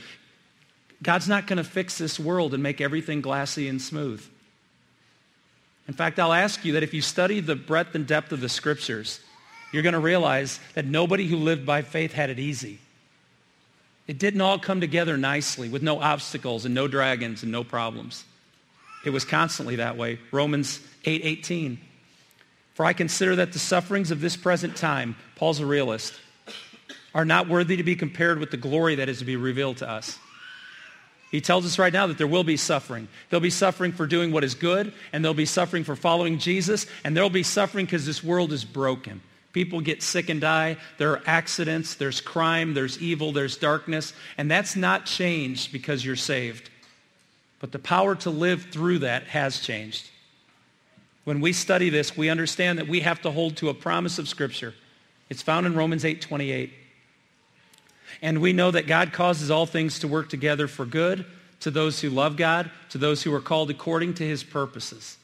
God's 1.02 1.28
not 1.28 1.46
going 1.46 1.58
to 1.58 1.64
fix 1.64 1.98
this 1.98 2.18
world 2.18 2.54
and 2.54 2.62
make 2.62 2.80
everything 2.80 3.20
glassy 3.20 3.68
and 3.68 3.80
smooth. 3.80 4.24
In 5.88 5.94
fact, 5.94 6.18
I'll 6.18 6.32
ask 6.32 6.64
you 6.64 6.72
that 6.74 6.82
if 6.82 6.94
you 6.94 7.02
study 7.02 7.40
the 7.40 7.56
breadth 7.56 7.94
and 7.94 8.06
depth 8.06 8.32
of 8.32 8.40
the 8.40 8.48
scriptures, 8.48 9.20
you're 9.72 9.82
going 9.82 9.94
to 9.94 9.98
realize 9.98 10.60
that 10.74 10.84
nobody 10.84 11.26
who 11.26 11.36
lived 11.36 11.66
by 11.66 11.82
faith 11.82 12.12
had 12.12 12.30
it 12.30 12.38
easy. 12.38 12.78
It 14.06 14.18
didn't 14.18 14.40
all 14.40 14.58
come 14.58 14.80
together 14.80 15.16
nicely 15.16 15.68
with 15.68 15.82
no 15.82 16.00
obstacles 16.00 16.64
and 16.64 16.74
no 16.74 16.88
dragons 16.88 17.42
and 17.42 17.50
no 17.50 17.64
problems. 17.64 18.24
It 19.04 19.10
was 19.10 19.24
constantly 19.24 19.76
that 19.76 19.96
way. 19.96 20.18
Romans 20.30 20.80
8:18. 21.04 21.72
8, 21.72 21.78
For 22.74 22.84
I 22.84 22.92
consider 22.92 23.36
that 23.36 23.52
the 23.52 23.58
sufferings 23.58 24.10
of 24.10 24.20
this 24.20 24.36
present 24.36 24.76
time, 24.76 25.16
Paul's 25.36 25.60
a 25.60 25.66
realist, 25.66 26.14
are 27.14 27.24
not 27.24 27.48
worthy 27.48 27.76
to 27.76 27.82
be 27.82 27.96
compared 27.96 28.38
with 28.38 28.50
the 28.50 28.56
glory 28.56 28.94
that 28.96 29.08
is 29.08 29.18
to 29.18 29.24
be 29.24 29.36
revealed 29.36 29.78
to 29.78 29.88
us. 29.88 30.18
He 31.32 31.40
tells 31.40 31.64
us 31.64 31.78
right 31.78 31.92
now 31.92 32.06
that 32.06 32.18
there 32.18 32.26
will 32.26 32.44
be 32.44 32.58
suffering. 32.58 33.08
There'll 33.30 33.40
be 33.40 33.50
suffering 33.50 33.92
for 33.92 34.06
doing 34.06 34.30
what 34.32 34.44
is 34.44 34.54
good, 34.54 34.92
and 35.14 35.24
there'll 35.24 35.34
be 35.34 35.46
suffering 35.46 35.82
for 35.82 35.96
following 35.96 36.38
Jesus, 36.38 36.86
and 37.02 37.16
there'll 37.16 37.30
be 37.30 37.42
suffering 37.42 37.86
because 37.86 38.04
this 38.04 38.22
world 38.22 38.52
is 38.52 38.66
broken. 38.66 39.22
People 39.52 39.80
get 39.80 40.02
sick 40.02 40.28
and 40.28 40.42
die. 40.42 40.76
There 40.98 41.12
are 41.12 41.22
accidents. 41.26 41.94
There's 41.94 42.20
crime. 42.20 42.74
There's 42.74 43.00
evil. 43.00 43.32
There's 43.32 43.56
darkness. 43.56 44.12
And 44.36 44.50
that's 44.50 44.76
not 44.76 45.06
changed 45.06 45.72
because 45.72 46.04
you're 46.04 46.16
saved. 46.16 46.70
But 47.60 47.72
the 47.72 47.78
power 47.78 48.14
to 48.16 48.30
live 48.30 48.66
through 48.70 49.00
that 49.00 49.24
has 49.24 49.60
changed. 49.60 50.10
When 51.24 51.40
we 51.40 51.52
study 51.52 51.88
this, 51.88 52.16
we 52.16 52.28
understand 52.28 52.78
that 52.78 52.88
we 52.88 53.00
have 53.00 53.22
to 53.22 53.30
hold 53.30 53.56
to 53.58 53.68
a 53.70 53.74
promise 53.74 54.18
of 54.18 54.28
Scripture. 54.28 54.74
It's 55.30 55.42
found 55.42 55.66
in 55.66 55.74
Romans 55.74 56.04
8, 56.04 56.20
28. 56.20 56.72
And 58.22 58.40
we 58.40 58.52
know 58.52 58.70
that 58.70 58.86
God 58.86 59.12
causes 59.12 59.50
all 59.50 59.66
things 59.66 59.98
to 59.98 60.08
work 60.08 60.28
together 60.28 60.68
for 60.68 60.86
good 60.86 61.26
to 61.60 61.70
those 61.70 62.00
who 62.00 62.08
love 62.10 62.36
God, 62.36 62.70
to 62.90 62.98
those 62.98 63.22
who 63.22 63.34
are 63.34 63.40
called 63.40 63.70
according 63.70 64.14
to 64.14 64.24
his 64.24 64.42
purposes. 64.42 65.16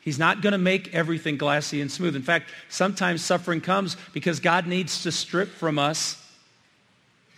He's 0.00 0.18
not 0.18 0.42
going 0.42 0.52
to 0.52 0.58
make 0.58 0.92
everything 0.94 1.38
glassy 1.38 1.80
and 1.80 1.90
smooth. 1.90 2.14
In 2.14 2.22
fact, 2.22 2.50
sometimes 2.68 3.24
suffering 3.24 3.62
comes 3.62 3.96
because 4.12 4.38
God 4.38 4.66
needs 4.66 5.02
to 5.04 5.12
strip 5.12 5.48
from 5.48 5.78
us 5.78 6.20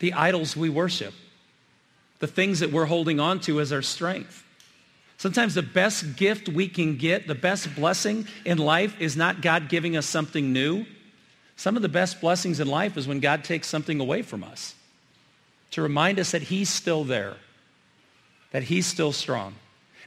the 0.01 0.13
idols 0.13 0.57
we 0.57 0.69
worship, 0.69 1.15
the 2.19 2.27
things 2.27 2.61
that 2.61 2.73
we're 2.73 2.87
holding 2.87 3.21
on 3.21 3.41
to 3.41 3.61
as 3.61 3.73
our 3.73 3.83
strength. 3.83 4.45
Sometimes 5.17 5.55
the 5.55 5.63
best 5.63 6.17
gift 6.17 6.49
we 6.49 6.69
can 6.69 6.97
get, 6.97 7.27
the 7.27 7.35
best 7.35 7.75
blessing 7.75 8.27
in 8.45 8.59
life 8.59 9.01
is 9.01 9.17
not 9.17 9.43
God 9.43 9.69
giving 9.69 9.97
us 9.97 10.07
something 10.07 10.53
new. 10.53 10.85
Some 11.57 11.77
of 11.77 11.83
the 11.83 11.89
best 11.89 12.21
blessings 12.21 12.61
in 12.61 12.69
life 12.69 12.97
is 12.97 13.09
when 13.09 13.21
God 13.21 13.43
takes 13.43 13.67
something 13.67 13.99
away 13.99 14.23
from 14.23 14.45
us 14.45 14.75
to 15.73 15.83
remind 15.83 16.19
us 16.19 16.31
that 16.31 16.43
he's 16.43 16.69
still 16.69 17.03
there 17.05 17.37
that 18.57 18.63
he's 18.63 18.87
still 18.87 19.13
strong. 19.13 19.55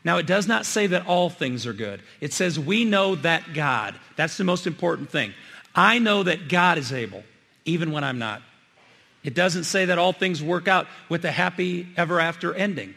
Now, 0.04 0.18
it 0.18 0.26
does 0.26 0.48
not 0.48 0.66
say 0.66 0.88
that 0.88 1.06
all 1.06 1.30
things 1.30 1.68
are 1.68 1.74
good. 1.74 2.02
It 2.20 2.34
says 2.34 2.58
we 2.60 2.84
know 2.84 3.14
that 3.16 3.54
God. 3.54 3.94
That's 4.16 4.38
the 4.38 4.44
most 4.44 4.66
important 4.66 5.12
thing. 5.12 5.34
I 5.76 6.00
know 6.00 6.24
that 6.24 6.50
God 6.50 6.80
is 6.80 6.92
able, 6.92 7.24
even 7.66 7.92
when 7.92 8.04
I'm 8.04 8.18
not. 8.18 8.42
It 9.24 9.36
doesn't 9.36 9.66
say 9.66 9.86
that 9.86 10.00
all 10.00 10.14
things 10.14 10.42
work 10.42 10.68
out 10.68 10.88
with 11.10 11.26
a 11.26 11.32
happy 11.32 11.88
ever 11.96 12.20
after 12.20 12.56
ending. 12.56 12.96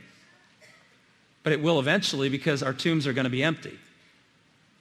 But 1.43 1.53
it 1.53 1.61
will 1.61 1.81
eventually 1.81 2.31
because 2.31 2.62
our 2.62 2.73
tombs 2.73 3.07
are 3.07 3.12
going 3.12 3.25
to 3.25 3.31
be 3.31 3.43
empty. 3.43 3.79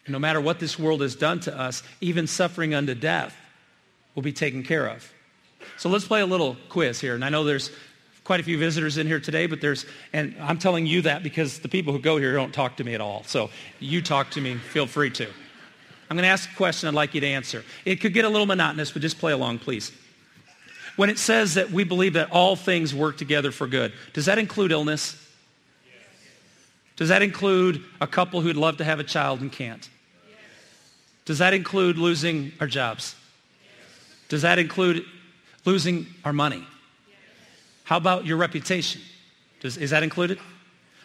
And 0.05 0.13
no 0.13 0.19
matter 0.19 0.39
what 0.39 0.59
this 0.59 0.79
world 0.79 1.01
has 1.01 1.15
done 1.15 1.39
to 1.41 1.59
us, 1.59 1.83
even 1.99 2.27
suffering 2.27 2.73
unto 2.73 2.95
death 2.95 3.35
will 4.15 4.23
be 4.23 4.33
taken 4.33 4.63
care 4.63 4.87
of. 4.87 5.11
So 5.77 5.89
let's 5.89 6.05
play 6.05 6.21
a 6.21 6.25
little 6.25 6.57
quiz 6.69 6.99
here. 6.99 7.15
And 7.15 7.23
I 7.23 7.29
know 7.29 7.43
there's 7.43 7.71
quite 8.23 8.39
a 8.39 8.43
few 8.43 8.57
visitors 8.57 8.97
in 8.97 9.07
here 9.07 9.19
today, 9.19 9.47
but 9.47 9.61
there's, 9.61 9.85
and 10.13 10.35
I'm 10.39 10.57
telling 10.57 10.85
you 10.85 11.01
that 11.03 11.23
because 11.23 11.59
the 11.59 11.69
people 11.69 11.93
who 11.93 11.99
go 11.99 12.17
here 12.17 12.33
don't 12.33 12.53
talk 12.53 12.77
to 12.77 12.83
me 12.83 12.93
at 12.93 13.01
all. 13.01 13.23
So 13.25 13.49
you 13.79 14.01
talk 14.01 14.31
to 14.31 14.41
me, 14.41 14.55
feel 14.55 14.87
free 14.87 15.09
to. 15.11 15.27
I'm 16.09 16.17
going 16.17 16.23
to 16.23 16.29
ask 16.29 16.51
a 16.51 16.55
question 16.55 16.87
I'd 16.89 16.93
like 16.93 17.13
you 17.13 17.21
to 17.21 17.27
answer. 17.27 17.63
It 17.85 17.97
could 17.97 18.13
get 18.13 18.25
a 18.25 18.29
little 18.29 18.45
monotonous, 18.45 18.91
but 18.91 19.01
just 19.01 19.17
play 19.17 19.31
along, 19.31 19.59
please. 19.59 19.91
When 20.97 21.09
it 21.09 21.17
says 21.17 21.53
that 21.53 21.71
we 21.71 21.83
believe 21.83 22.13
that 22.13 22.31
all 22.31 22.55
things 22.55 22.93
work 22.93 23.17
together 23.17 23.51
for 23.51 23.65
good, 23.65 23.93
does 24.13 24.25
that 24.25 24.37
include 24.37 24.71
illness? 24.71 25.17
Does 26.97 27.09
that 27.09 27.21
include 27.21 27.83
a 27.99 28.07
couple 28.07 28.41
who'd 28.41 28.57
love 28.57 28.77
to 28.77 28.83
have 28.83 28.99
a 28.99 29.03
child 29.03 29.41
and 29.41 29.51
can't? 29.51 29.89
Does 31.25 31.37
that 31.37 31.53
include 31.53 31.97
losing 31.97 32.51
our 32.59 32.67
jobs? 32.67 33.15
Does 34.31 34.43
that 34.43 34.59
include 34.59 35.03
losing 35.65 36.07
our 36.23 36.31
money? 36.31 36.65
How 37.83 37.97
about 37.97 38.25
your 38.25 38.37
reputation? 38.37 39.01
Does, 39.59 39.75
is 39.75 39.89
that 39.89 40.03
included? 40.03 40.39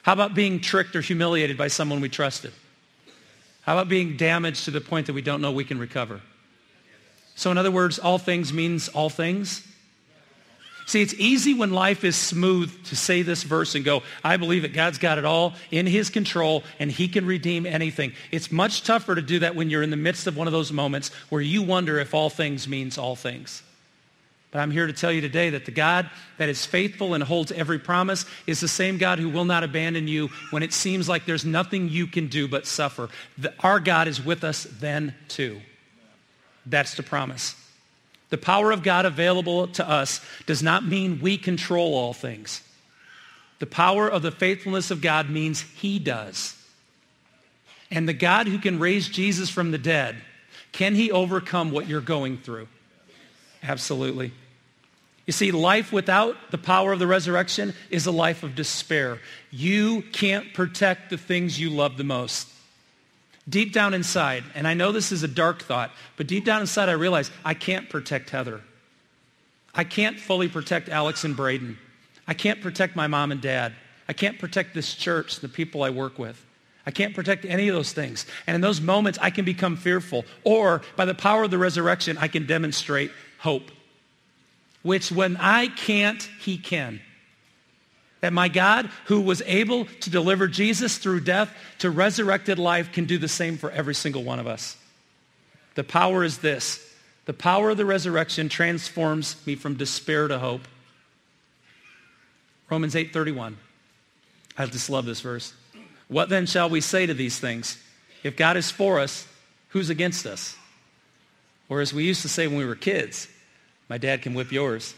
How 0.04 0.12
about 0.12 0.36
being 0.36 0.60
tricked 0.60 0.94
or 0.94 1.00
humiliated 1.00 1.58
by 1.58 1.66
someone 1.66 2.00
we 2.00 2.08
trusted? 2.08 2.52
How 3.62 3.72
about 3.72 3.88
being 3.88 4.16
damaged 4.16 4.66
to 4.66 4.70
the 4.70 4.80
point 4.80 5.08
that 5.08 5.12
we 5.12 5.22
don't 5.22 5.40
know 5.40 5.50
we 5.50 5.64
can 5.64 5.76
recover? 5.76 6.20
So 7.34 7.50
in 7.50 7.58
other 7.58 7.72
words, 7.72 7.98
all 7.98 8.18
things 8.18 8.52
means 8.52 8.88
all 8.90 9.10
things. 9.10 9.66
See, 10.87 11.03
it's 11.03 11.14
easy 11.14 11.53
when 11.53 11.72
life 11.72 12.05
is 12.05 12.14
smooth 12.14 12.72
to 12.87 12.96
say 12.96 13.22
this 13.22 13.42
verse 13.42 13.75
and 13.75 13.85
go, 13.85 14.05
I 14.22 14.37
believe 14.37 14.62
that 14.62 14.72
God's 14.72 14.99
got 14.99 15.18
it 15.18 15.25
all 15.25 15.55
in 15.72 15.85
his 15.85 16.11
control 16.11 16.62
and 16.79 16.92
he 16.92 17.09
can 17.09 17.27
redeem 17.27 17.66
anything. 17.66 18.12
It's 18.31 18.53
much 18.53 18.85
tougher 18.85 19.16
to 19.16 19.20
do 19.20 19.40
that 19.40 19.57
when 19.57 19.68
you're 19.68 19.83
in 19.83 19.90
the 19.90 19.96
midst 19.96 20.29
of 20.29 20.37
one 20.37 20.46
of 20.46 20.53
those 20.53 20.70
moments 20.70 21.11
where 21.29 21.42
you 21.42 21.62
wonder 21.62 21.99
if 21.99 22.14
all 22.14 22.31
things 22.31 22.68
means 22.68 22.99
all 22.99 23.16
things. 23.16 23.64
But 24.53 24.61
I'm 24.61 24.70
here 24.70 24.87
to 24.87 24.92
tell 24.92 25.11
you 25.11 25.20
today 25.20 25.51
that 25.51 25.64
the 25.64 25.72
God 25.72 26.09
that 26.38 26.49
is 26.49 26.64
faithful 26.64 27.14
and 27.14 27.25
holds 27.25 27.51
every 27.51 27.81
promise 27.81 28.25
is 28.46 28.61
the 28.61 28.68
same 28.68 28.96
God 28.96 29.18
who 29.18 29.29
will 29.29 29.44
not 29.44 29.64
abandon 29.64 30.07
you 30.07 30.29
when 30.51 30.62
it 30.62 30.72
seems 30.72 31.09
like 31.09 31.27
there's 31.27 31.44
nothing 31.44 31.88
you 31.88 32.07
can 32.07 32.29
do 32.29 32.46
but 32.46 32.64
suffer. 32.64 33.09
The, 33.38 33.53
our 33.59 33.81
God 33.81 34.07
is 34.07 34.25
with 34.25 34.44
us 34.44 34.68
then 34.79 35.16
too. 35.27 35.61
That's 36.64 36.94
the 36.94 37.03
promise. 37.03 37.57
The 38.30 38.38
power 38.38 38.72
of 38.72 38.82
God 38.82 39.06
available 39.06 39.68
to 39.68 39.88
us 39.88 40.20
does 40.46 40.62
not 40.62 40.84
mean 40.84 41.20
we 41.20 41.38
control 41.38 41.94
all 41.94 42.12
things. 42.12 42.62
The 43.58 43.66
power 43.66 44.08
of 44.08 44.22
the 44.22 44.32
faithfulness 44.32 44.90
of 44.90 45.00
God 45.00 45.30
means 45.30 45.60
he 45.60 45.98
does. 45.98 46.54
And 47.90 48.08
the 48.08 48.12
God 48.12 48.48
who 48.48 48.58
can 48.58 48.78
raise 48.78 49.08
Jesus 49.08 49.48
from 49.48 49.70
the 49.70 49.78
dead, 49.78 50.16
can 50.72 50.94
he 50.94 51.10
overcome 51.10 51.70
what 51.70 51.88
you're 51.88 52.00
going 52.00 52.38
through? 52.38 52.68
Absolutely. 53.62 54.32
You 55.24 55.32
see, 55.32 55.50
life 55.50 55.92
without 55.92 56.36
the 56.50 56.58
power 56.58 56.92
of 56.92 56.98
the 56.98 57.06
resurrection 57.06 57.74
is 57.90 58.06
a 58.06 58.12
life 58.12 58.42
of 58.42 58.54
despair. 58.54 59.18
You 59.50 60.02
can't 60.12 60.52
protect 60.54 61.10
the 61.10 61.18
things 61.18 61.58
you 61.58 61.70
love 61.70 61.96
the 61.96 62.04
most. 62.04 62.48
Deep 63.48 63.72
down 63.72 63.94
inside, 63.94 64.44
and 64.54 64.66
I 64.66 64.74
know 64.74 64.90
this 64.90 65.12
is 65.12 65.22
a 65.22 65.28
dark 65.28 65.62
thought, 65.62 65.92
but 66.16 66.26
deep 66.26 66.44
down 66.44 66.61
inside 66.61 66.88
I 66.88 66.92
realize 66.92 67.30
I 67.44 67.54
can't 67.54 67.88
protect 67.88 68.30
Heather. 68.30 68.61
I 69.74 69.85
can't 69.85 70.18
fully 70.18 70.48
protect 70.48 70.88
Alex 70.88 71.22
and 71.24 71.37
Braden. 71.37 71.78
I 72.26 72.35
can't 72.35 72.61
protect 72.61 72.96
my 72.96 73.06
mom 73.06 73.30
and 73.30 73.40
dad. 73.40 73.72
I 74.09 74.12
can't 74.12 74.38
protect 74.38 74.74
this 74.74 74.94
church, 74.94 75.40
the 75.40 75.48
people 75.48 75.82
I 75.82 75.90
work 75.90 76.18
with. 76.18 76.42
I 76.87 76.90
can't 76.90 77.14
protect 77.14 77.44
any 77.44 77.68
of 77.68 77.74
those 77.74 77.92
things. 77.92 78.26
And 78.46 78.54
in 78.54 78.61
those 78.61 78.80
moments, 78.80 79.18
I 79.20 79.30
can 79.30 79.44
become 79.44 79.76
fearful. 79.76 80.24
Or 80.44 80.82
by 80.96 81.04
the 81.04 81.14
power 81.14 81.44
of 81.44 81.50
the 81.50 81.59
resurrection, 81.59 82.16
I 82.18 82.28
can 82.28 82.46
demonstrate 82.46 83.11
hope 83.38 83.70
which 84.87 85.11
when 85.11 85.37
I 85.38 85.66
can't, 85.66 86.22
he 86.38 86.56
can. 86.56 87.00
That 88.20 88.33
my 88.33 88.48
God, 88.48 88.90
who 89.07 89.20
was 89.20 89.42
able 89.46 89.85
to 89.85 90.11
deliver 90.11 90.48
Jesus 90.48 90.98
through 90.98 91.20
death 91.20 91.55
to 91.81 91.90
resurrected 91.90 92.59
life, 92.59 92.92
can 92.92 93.05
do 93.05 93.18
the 93.18 93.29
same 93.29 93.59
for 93.59 93.70
every 93.70 93.94
single 93.94 94.24
one 94.24 94.38
of 94.38 94.46
us. 94.46 94.76
The 95.74 95.85
power 95.85 96.24
is 96.24 96.38
this. 96.38 96.83
The 97.26 97.35
power 97.35 97.70
of 97.70 97.76
the 97.76 97.85
resurrection 97.85 98.48
transforms 98.48 99.37
me 99.46 99.55
from 99.55 99.74
despair 99.74 100.29
to 100.29 100.38
hope. 100.38 100.66
Romans 102.70 102.94
8:31. 102.94 103.57
I 104.57 104.66
just 104.66 104.88
love 104.88 105.05
this 105.05 105.20
verse. 105.20 105.52
What 106.09 106.29
then 106.29 106.46
shall 106.46 106.70
we 106.70 106.81
say 106.81 107.05
to 107.07 107.14
these 107.14 107.38
things? 107.38 107.79
If 108.22 108.37
God 108.37 108.57
is 108.57 108.70
for 108.70 108.98
us, 108.98 109.26
who's 109.68 109.90
against 109.90 110.24
us? 110.24 110.57
Or 111.68 111.81
as 111.81 111.92
we 111.92 112.05
used 112.05 112.22
to 112.22 112.29
say 112.29 112.46
when 112.46 112.57
we 112.57 112.64
were 112.64 112.76
kids, 112.76 113.29
my 113.88 113.98
dad 113.98 114.22
can 114.22 114.35
whip 114.35 114.52
yours. 114.52 114.94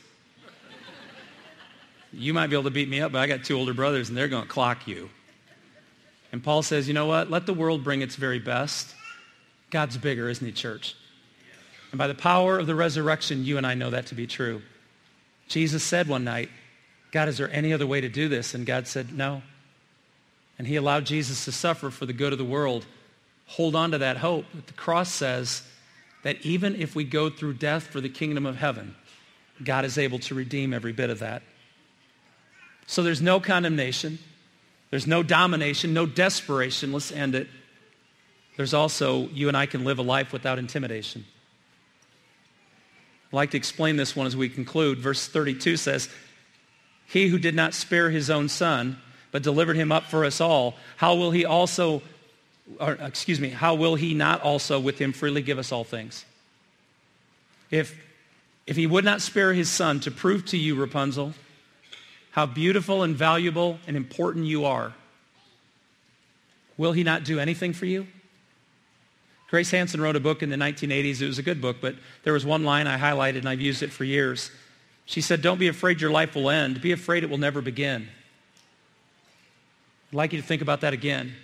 You 2.13 2.33
might 2.33 2.49
be 2.49 2.57
able 2.57 2.65
to 2.65 2.71
beat 2.71 2.89
me 2.89 3.01
up, 3.01 3.13
but 3.13 3.19
I 3.19 3.27
got 3.27 3.45
two 3.45 3.57
older 3.57 3.75
brothers 3.75 4.09
and 4.09 4.17
they're 4.17 4.29
going 4.29 4.45
to 4.45 4.49
clock 4.49 4.87
you. 4.87 5.11
And 6.33 6.43
Paul 6.43 6.63
says, 6.63 6.89
you 6.89 6.95
know 6.95 7.07
what? 7.07 7.31
Let 7.31 7.47
the 7.47 7.55
world 7.55 7.85
bring 7.85 8.03
its 8.03 8.17
very 8.17 8.39
best. 8.39 8.95
God's 9.71 9.97
bigger, 9.97 10.29
isn't 10.29 10.45
he, 10.45 10.53
church? 10.53 10.95
And 11.91 11.99
by 11.99 12.07
the 12.07 12.15
power 12.15 12.59
of 12.59 12.67
the 12.67 12.75
resurrection, 12.75 13.45
you 13.45 13.57
and 13.57 13.67
I 13.67 13.75
know 13.75 13.91
that 13.91 14.07
to 14.07 14.15
be 14.15 14.27
true. 14.27 14.63
Jesus 15.49 15.83
said 15.83 16.09
one 16.09 16.25
night, 16.25 16.51
God, 17.13 17.29
is 17.29 17.39
there 17.39 17.51
any 17.51 17.73
other 17.73 17.87
way 17.87 18.01
to 18.01 18.09
do 18.09 18.29
this? 18.29 18.55
And 18.55 18.67
God 18.67 18.87
said, 18.87 19.15
no. 19.15 19.43
And 20.59 20.67
he 20.67 20.77
allowed 20.77 21.07
Jesus 21.07 21.45
to 21.47 21.53
suffer 21.53 21.91
for 21.91 22.05
the 22.05 22.13
good 22.13 22.33
of 22.33 22.39
the 22.39 22.45
world. 22.45 22.85
Hold 23.47 23.75
on 23.75 23.93
to 23.93 23.99
that 23.99 24.19
hope. 24.19 24.45
But 24.55 24.67
the 24.67 24.75
cross 24.75 25.11
says, 25.11 25.63
that 26.23 26.45
even 26.45 26.75
if 26.75 26.95
we 26.95 27.05
go 27.05 27.31
through 27.31 27.55
death 27.55 27.85
for 27.85 28.01
the 28.01 28.09
kingdom 28.09 28.45
of 28.45 28.57
heaven, 28.57 28.95
God 29.63 29.85
is 29.85 29.97
able 29.97 30.19
to 30.21 30.35
redeem 30.35 30.75
every 30.75 30.93
bit 30.93 31.11
of 31.11 31.21
that. 31.21 31.43
So 32.89 33.05
there's 33.05 33.23
no 33.23 33.39
condemnation. 33.39 34.19
There's 34.91 35.07
no 35.07 35.23
domination, 35.23 35.95
no 35.95 36.07
desperation. 36.07 36.93
Let's 36.93 37.13
end 37.13 37.37
it. 37.37 37.47
There's 38.57 38.75
also, 38.75 39.29
you 39.29 39.47
and 39.47 39.57
I 39.57 39.67
can 39.67 39.85
live 39.85 40.01
a 40.01 40.03
life 40.03 40.33
without 40.33 40.59
intimidation. 40.59 41.25
I'd 43.31 43.37
like 43.37 43.53
to 43.53 43.57
explain 43.57 43.97
this 43.97 44.17
one 44.17 44.27
as 44.27 44.37
we 44.37 44.49
conclude. 44.49 44.99
Verse 44.99 45.29
32 45.29 45.77
says, 45.77 46.09
He 47.07 47.29
who 47.29 47.39
did 47.39 47.55
not 47.55 47.75
spare 47.75 48.11
his 48.11 48.31
own 48.31 48.49
son, 48.49 48.99
but 49.31 49.45
delivered 49.45 49.77
him 49.77 49.93
up 49.93 50.05
for 50.07 50.25
us 50.25 50.41
all, 50.41 50.75
how 50.97 51.15
will 51.15 51.31
he 51.31 51.45
also 51.45 52.03
or 52.79 52.93
excuse 53.01 53.41
me, 53.41 53.49
how 53.49 53.75
will 53.75 53.95
he 53.95 54.15
not 54.15 54.43
also 54.43 54.79
with 54.79 54.99
him 54.99 55.13
freely 55.13 55.43
give 55.43 55.59
us 55.59 55.73
all 55.73 55.85
things? 55.85 56.25
If, 57.71 57.99
if 58.67 58.77
he 58.77 58.87
would 58.87 59.05
not 59.05 59.23
spare 59.23 59.53
his 59.53 59.71
son 59.71 60.01
to 60.01 60.11
prove 60.11 60.45
to 60.47 60.59
you, 60.59 60.75
Rapunzel, 60.75 61.33
how 62.31 62.47
beautiful 62.47 63.03
and 63.03 63.17
valuable 63.17 63.79
and 63.87 63.97
important 63.97 64.47
you 64.47 64.65
are, 64.65 64.95
will 66.77 66.93
he 66.93 67.03
not 67.03 67.25
do 67.25 67.39
anything 67.39 67.73
for 67.73 67.87
you? 67.87 68.07
Grace 69.49 69.71
Hansen 69.71 70.01
wrote 70.01 70.15
a 70.15 70.21
book 70.21 70.43
in 70.43 70.51
the 70.51 70.57
1980s. 70.57 71.23
It 71.23 71.27
was 71.27 71.39
a 71.39 71.43
good 71.43 71.61
book, 71.61 71.79
but 71.81 71.97
there 72.23 72.35
was 72.35 72.45
one 72.45 72.65
line 72.65 72.87
I 72.87 72.99
highlighted 72.99 73.39
and 73.39 73.49
I've 73.49 73.61
used 73.61 73.83
it 73.83 73.91
for 73.91 74.05
years. 74.05 74.51
She 75.07 75.23
said, 75.23 75.41
don't 75.41 75.59
be 75.59 75.69
afraid 75.69 76.03
your 76.03 76.11
life 76.11 76.35
will 76.35 76.51
end. 76.51 76.83
Be 76.83 76.93
afraid 76.93 77.25
it 77.25 77.31
will 77.31 77.39
never 77.39 77.63
begin. 77.63 78.09
I'd 80.13 80.17
like 80.17 80.33
you 80.35 80.41
to 80.41 80.47
think 80.47 80.61
about 80.61 80.83
that 80.83 80.93
again. 80.93 81.35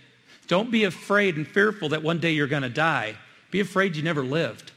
Don't 0.48 0.70
be 0.70 0.84
afraid 0.84 1.36
and 1.36 1.48
fearful 1.48 1.88
that 1.90 2.02
one 2.02 2.20
day 2.20 2.32
you're 2.32 2.46
going 2.46 2.62
to 2.62 2.68
die. 2.68 3.16
Be 3.50 3.60
afraid 3.60 3.96
you 3.96 4.02
never 4.02 4.22
lived. 4.22 4.72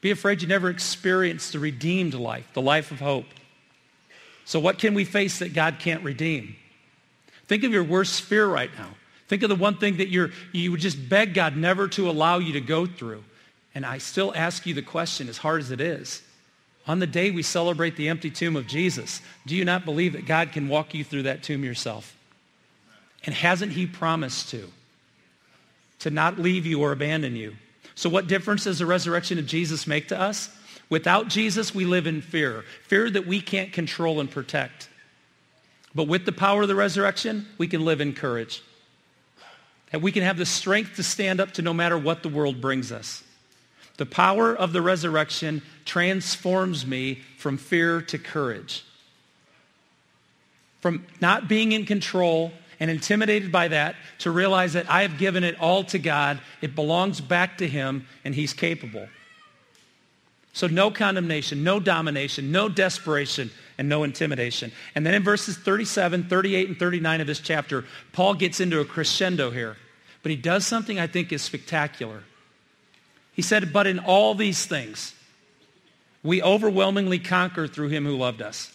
Be 0.00 0.10
afraid 0.10 0.40
you 0.40 0.48
never 0.48 0.70
experienced 0.70 1.52
the 1.52 1.58
redeemed 1.58 2.14
life, 2.14 2.48
the 2.54 2.62
life 2.62 2.90
of 2.90 3.00
hope. 3.00 3.26
So 4.52 4.60
what 4.60 4.76
can 4.76 4.92
we 4.92 5.06
face 5.06 5.38
that 5.38 5.54
God 5.54 5.78
can't 5.78 6.04
redeem? 6.04 6.56
Think 7.46 7.64
of 7.64 7.72
your 7.72 7.84
worst 7.84 8.20
fear 8.20 8.46
right 8.46 8.68
now. 8.76 8.90
Think 9.26 9.42
of 9.42 9.48
the 9.48 9.54
one 9.54 9.78
thing 9.78 9.96
that 9.96 10.08
you're, 10.08 10.28
you 10.52 10.70
would 10.72 10.80
just 10.80 11.08
beg 11.08 11.32
God 11.32 11.56
never 11.56 11.88
to 11.88 12.10
allow 12.10 12.36
you 12.36 12.52
to 12.52 12.60
go 12.60 12.84
through. 12.84 13.24
And 13.74 13.86
I 13.86 13.96
still 13.96 14.30
ask 14.36 14.66
you 14.66 14.74
the 14.74 14.82
question, 14.82 15.30
as 15.30 15.38
hard 15.38 15.62
as 15.62 15.70
it 15.70 15.80
is. 15.80 16.20
On 16.86 16.98
the 16.98 17.06
day 17.06 17.30
we 17.30 17.42
celebrate 17.42 17.96
the 17.96 18.10
empty 18.10 18.30
tomb 18.30 18.54
of 18.56 18.66
Jesus, 18.66 19.22
do 19.46 19.56
you 19.56 19.64
not 19.64 19.86
believe 19.86 20.12
that 20.12 20.26
God 20.26 20.52
can 20.52 20.68
walk 20.68 20.92
you 20.92 21.02
through 21.02 21.22
that 21.22 21.42
tomb 21.42 21.64
yourself? 21.64 22.14
And 23.24 23.34
hasn't 23.34 23.72
he 23.72 23.86
promised 23.86 24.50
to? 24.50 24.70
To 26.00 26.10
not 26.10 26.38
leave 26.38 26.66
you 26.66 26.82
or 26.82 26.92
abandon 26.92 27.36
you. 27.36 27.54
So 27.94 28.10
what 28.10 28.26
difference 28.26 28.64
does 28.64 28.80
the 28.80 28.84
resurrection 28.84 29.38
of 29.38 29.46
Jesus 29.46 29.86
make 29.86 30.08
to 30.08 30.20
us? 30.20 30.54
Without 30.88 31.28
Jesus, 31.28 31.74
we 31.74 31.84
live 31.84 32.06
in 32.06 32.20
fear. 32.20 32.64
Fear 32.86 33.10
that 33.10 33.26
we 33.26 33.40
can't 33.40 33.72
control 33.72 34.20
and 34.20 34.30
protect. 34.30 34.88
But 35.94 36.08
with 36.08 36.24
the 36.24 36.32
power 36.32 36.62
of 36.62 36.68
the 36.68 36.74
resurrection, 36.74 37.46
we 37.58 37.66
can 37.68 37.84
live 37.84 38.00
in 38.00 38.14
courage. 38.14 38.62
And 39.92 40.02
we 40.02 40.12
can 40.12 40.22
have 40.22 40.38
the 40.38 40.46
strength 40.46 40.96
to 40.96 41.02
stand 41.02 41.40
up 41.40 41.52
to 41.52 41.62
no 41.62 41.74
matter 41.74 41.98
what 41.98 42.22
the 42.22 42.28
world 42.28 42.60
brings 42.60 42.90
us. 42.90 43.22
The 43.98 44.06
power 44.06 44.54
of 44.54 44.72
the 44.72 44.80
resurrection 44.80 45.62
transforms 45.84 46.86
me 46.86 47.22
from 47.36 47.58
fear 47.58 48.00
to 48.02 48.18
courage. 48.18 48.84
From 50.80 51.06
not 51.20 51.46
being 51.46 51.72
in 51.72 51.84
control 51.84 52.52
and 52.80 52.90
intimidated 52.90 53.52
by 53.52 53.68
that 53.68 53.94
to 54.20 54.30
realize 54.30 54.72
that 54.72 54.90
I 54.90 55.02
have 55.02 55.18
given 55.18 55.44
it 55.44 55.60
all 55.60 55.84
to 55.84 55.98
God. 55.98 56.40
It 56.62 56.74
belongs 56.74 57.20
back 57.20 57.58
to 57.58 57.68
him 57.68 58.06
and 58.24 58.34
he's 58.34 58.54
capable. 58.54 59.08
So 60.52 60.66
no 60.66 60.90
condemnation, 60.90 61.64
no 61.64 61.80
domination, 61.80 62.52
no 62.52 62.68
desperation, 62.68 63.50
and 63.78 63.88
no 63.88 64.04
intimidation. 64.04 64.70
And 64.94 65.06
then 65.06 65.14
in 65.14 65.22
verses 65.22 65.56
37, 65.56 66.24
38, 66.24 66.68
and 66.68 66.78
39 66.78 67.20
of 67.22 67.26
this 67.26 67.40
chapter, 67.40 67.84
Paul 68.12 68.34
gets 68.34 68.60
into 68.60 68.80
a 68.80 68.84
crescendo 68.84 69.50
here. 69.50 69.76
But 70.22 70.30
he 70.30 70.36
does 70.36 70.66
something 70.66 71.00
I 71.00 71.06
think 71.06 71.32
is 71.32 71.42
spectacular. 71.42 72.22
He 73.32 73.42
said, 73.42 73.72
but 73.72 73.86
in 73.86 73.98
all 73.98 74.34
these 74.34 74.66
things, 74.66 75.14
we 76.22 76.42
overwhelmingly 76.42 77.18
conquer 77.18 77.66
through 77.66 77.88
him 77.88 78.04
who 78.04 78.16
loved 78.16 78.42
us. 78.42 78.72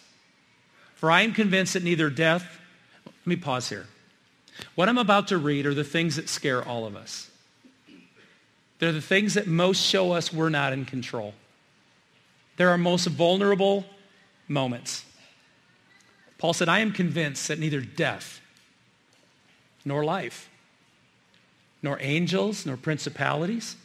For 0.96 1.12
I 1.12 1.22
am 1.22 1.32
convinced 1.32 1.74
that 1.74 1.84
neither 1.84 2.10
death, 2.10 2.58
let 3.06 3.26
me 3.26 3.36
pause 3.36 3.68
here. 3.68 3.86
What 4.74 4.88
I'm 4.88 4.98
about 4.98 5.28
to 5.28 5.38
read 5.38 5.64
are 5.64 5.74
the 5.74 5.84
things 5.84 6.16
that 6.16 6.28
scare 6.28 6.66
all 6.66 6.86
of 6.86 6.96
us. 6.96 7.30
They're 8.80 8.92
the 8.92 9.00
things 9.00 9.34
that 9.34 9.46
most 9.46 9.80
show 9.80 10.12
us 10.12 10.32
we're 10.32 10.48
not 10.48 10.72
in 10.72 10.84
control. 10.84 11.34
They're 12.58 12.70
our 12.70 12.76
most 12.76 13.06
vulnerable 13.06 13.86
moments. 14.48 15.04
Paul 16.38 16.52
said, 16.52 16.68
I 16.68 16.80
am 16.80 16.92
convinced 16.92 17.48
that 17.48 17.58
neither 17.58 17.80
death 17.80 18.40
nor 19.84 20.04
life, 20.04 20.50
nor 21.82 21.98
angels, 22.00 22.66
nor 22.66 22.76
principalities, 22.76 23.76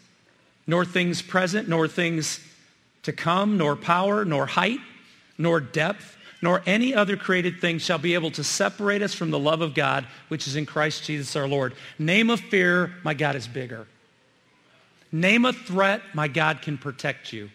nor 0.65 0.85
things 0.85 1.21
present, 1.21 1.69
nor 1.69 1.87
things 1.87 2.39
to 3.03 3.13
come, 3.13 3.57
nor 3.57 3.75
power, 3.75 4.25
nor 4.25 4.47
height, 4.47 4.79
nor 5.37 5.59
depth, 5.59 6.17
nor 6.41 6.63
any 6.65 6.95
other 6.95 7.15
created 7.15 7.61
thing 7.61 7.77
shall 7.77 7.99
be 7.99 8.15
able 8.15 8.31
to 8.31 8.43
separate 8.43 9.03
us 9.03 9.13
from 9.13 9.29
the 9.29 9.39
love 9.39 9.61
of 9.61 9.75
God, 9.75 10.07
which 10.29 10.47
is 10.47 10.55
in 10.55 10.65
Christ 10.65 11.03
Jesus 11.03 11.35
our 11.35 11.47
Lord. 11.47 11.75
Name 11.99 12.31
a 12.31 12.37
fear, 12.37 12.91
my 13.03 13.13
God 13.13 13.35
is 13.35 13.47
bigger. 13.47 13.85
Name 15.11 15.45
a 15.45 15.53
threat, 15.53 16.01
my 16.13 16.27
God 16.27 16.63
can 16.63 16.77
protect 16.77 17.31
you. 17.31 17.51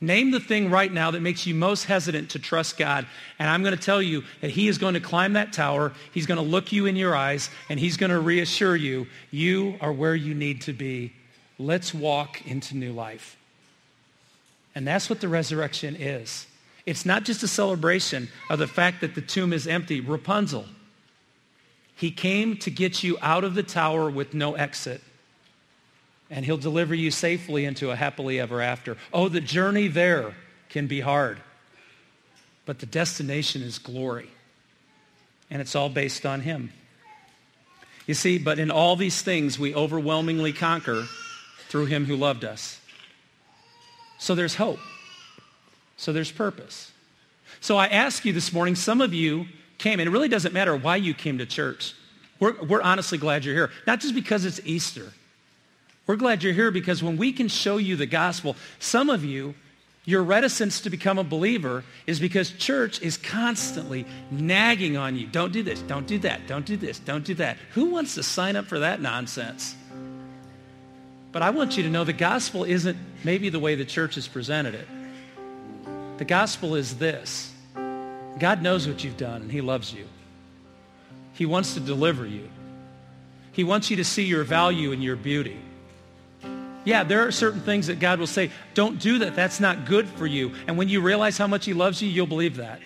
Name 0.00 0.30
the 0.30 0.38
thing 0.38 0.70
right 0.70 0.92
now 0.92 1.10
that 1.10 1.22
makes 1.22 1.44
you 1.46 1.54
most 1.54 1.84
hesitant 1.84 2.30
to 2.30 2.38
trust 2.38 2.78
God. 2.78 3.04
And 3.38 3.50
I'm 3.50 3.62
going 3.62 3.76
to 3.76 3.82
tell 3.82 4.00
you 4.00 4.22
that 4.40 4.50
he 4.50 4.68
is 4.68 4.78
going 4.78 4.94
to 4.94 5.00
climb 5.00 5.32
that 5.32 5.52
tower. 5.52 5.92
He's 6.12 6.26
going 6.26 6.38
to 6.38 6.48
look 6.48 6.70
you 6.70 6.86
in 6.86 6.94
your 6.94 7.16
eyes 7.16 7.50
and 7.68 7.80
he's 7.80 7.96
going 7.96 8.10
to 8.10 8.20
reassure 8.20 8.76
you, 8.76 9.08
you 9.32 9.76
are 9.80 9.92
where 9.92 10.14
you 10.14 10.34
need 10.34 10.62
to 10.62 10.72
be. 10.72 11.12
Let's 11.58 11.92
walk 11.92 12.46
into 12.46 12.76
new 12.76 12.92
life. 12.92 13.36
And 14.74 14.86
that's 14.86 15.10
what 15.10 15.20
the 15.20 15.28
resurrection 15.28 15.96
is. 15.96 16.46
It's 16.86 17.04
not 17.04 17.24
just 17.24 17.42
a 17.42 17.48
celebration 17.48 18.28
of 18.48 18.60
the 18.60 18.68
fact 18.68 19.00
that 19.00 19.16
the 19.16 19.20
tomb 19.20 19.52
is 19.52 19.66
empty. 19.66 20.00
Rapunzel, 20.00 20.66
he 21.96 22.12
came 22.12 22.56
to 22.58 22.70
get 22.70 23.02
you 23.02 23.18
out 23.20 23.42
of 23.42 23.56
the 23.56 23.64
tower 23.64 24.08
with 24.08 24.32
no 24.32 24.54
exit 24.54 25.02
and 26.30 26.44
he'll 26.44 26.58
deliver 26.58 26.94
you 26.94 27.10
safely 27.10 27.64
into 27.64 27.90
a 27.90 27.96
happily 27.96 28.38
ever 28.40 28.60
after. 28.60 28.96
Oh, 29.12 29.28
the 29.28 29.40
journey 29.40 29.88
there 29.88 30.34
can 30.68 30.86
be 30.86 31.00
hard, 31.00 31.38
but 32.66 32.78
the 32.78 32.86
destination 32.86 33.62
is 33.62 33.78
glory. 33.78 34.28
And 35.50 35.62
it's 35.62 35.74
all 35.74 35.88
based 35.88 36.26
on 36.26 36.42
him. 36.42 36.72
You 38.06 38.14
see, 38.14 38.38
but 38.38 38.58
in 38.58 38.70
all 38.70 38.96
these 38.96 39.22
things 39.22 39.58
we 39.58 39.74
overwhelmingly 39.74 40.52
conquer 40.52 41.04
through 41.68 41.86
him 41.86 42.04
who 42.04 42.16
loved 42.16 42.44
us. 42.44 42.80
So 44.18 44.34
there's 44.34 44.54
hope. 44.54 44.80
So 45.96 46.12
there's 46.12 46.32
purpose. 46.32 46.92
So 47.60 47.76
I 47.76 47.86
ask 47.86 48.24
you 48.24 48.32
this 48.32 48.52
morning, 48.52 48.74
some 48.74 49.00
of 49.00 49.12
you 49.14 49.46
came, 49.78 50.00
and 50.00 50.08
it 50.08 50.10
really 50.10 50.28
doesn't 50.28 50.52
matter 50.52 50.76
why 50.76 50.96
you 50.96 51.14
came 51.14 51.38
to 51.38 51.46
church. 51.46 51.94
We're, 52.40 52.60
we're 52.62 52.82
honestly 52.82 53.18
glad 53.18 53.44
you're 53.44 53.54
here. 53.54 53.70
Not 53.86 54.00
just 54.00 54.14
because 54.14 54.44
it's 54.44 54.60
Easter. 54.64 55.12
We're 56.08 56.16
glad 56.16 56.42
you're 56.42 56.54
here 56.54 56.70
because 56.70 57.02
when 57.02 57.18
we 57.18 57.32
can 57.32 57.48
show 57.48 57.76
you 57.76 57.94
the 57.94 58.06
gospel, 58.06 58.56
some 58.78 59.10
of 59.10 59.26
you, 59.26 59.54
your 60.06 60.22
reticence 60.22 60.80
to 60.80 60.90
become 60.90 61.18
a 61.18 61.22
believer 61.22 61.84
is 62.06 62.18
because 62.18 62.50
church 62.50 63.02
is 63.02 63.18
constantly 63.18 64.06
nagging 64.30 64.96
on 64.96 65.16
you. 65.16 65.26
Don't 65.26 65.52
do 65.52 65.62
this, 65.62 65.82
don't 65.82 66.06
do 66.06 66.18
that, 66.20 66.46
don't 66.46 66.64
do 66.64 66.78
this, 66.78 66.98
don't 66.98 67.24
do 67.24 67.34
that. 67.34 67.58
Who 67.74 67.90
wants 67.90 68.14
to 68.14 68.22
sign 68.22 68.56
up 68.56 68.64
for 68.64 68.78
that 68.78 69.02
nonsense? 69.02 69.76
But 71.30 71.42
I 71.42 71.50
want 71.50 71.76
you 71.76 71.82
to 71.82 71.90
know 71.90 72.04
the 72.04 72.14
gospel 72.14 72.64
isn't 72.64 72.96
maybe 73.22 73.50
the 73.50 73.60
way 73.60 73.74
the 73.74 73.84
church 73.84 74.14
has 74.14 74.26
presented 74.26 74.74
it. 74.74 74.88
The 76.16 76.24
gospel 76.24 76.74
is 76.74 76.96
this. 76.96 77.52
God 78.38 78.62
knows 78.62 78.88
what 78.88 79.04
you've 79.04 79.18
done 79.18 79.42
and 79.42 79.52
he 79.52 79.60
loves 79.60 79.92
you. 79.92 80.06
He 81.34 81.44
wants 81.44 81.74
to 81.74 81.80
deliver 81.80 82.24
you. 82.24 82.48
He 83.52 83.62
wants 83.62 83.90
you 83.90 83.98
to 83.98 84.04
see 84.04 84.24
your 84.24 84.42
value 84.42 84.92
and 84.92 85.04
your 85.04 85.16
beauty. 85.16 85.58
Yeah, 86.84 87.04
there 87.04 87.26
are 87.26 87.32
certain 87.32 87.60
things 87.60 87.88
that 87.88 87.98
God 87.98 88.18
will 88.18 88.26
say, 88.26 88.50
don't 88.74 88.98
do 88.98 89.18
that. 89.20 89.36
That's 89.36 89.60
not 89.60 89.84
good 89.84 90.08
for 90.08 90.26
you. 90.26 90.52
And 90.66 90.78
when 90.78 90.88
you 90.88 91.00
realize 91.00 91.36
how 91.36 91.46
much 91.46 91.64
he 91.64 91.74
loves 91.74 92.00
you, 92.00 92.08
you'll 92.08 92.26
believe 92.26 92.56
that. 92.56 92.80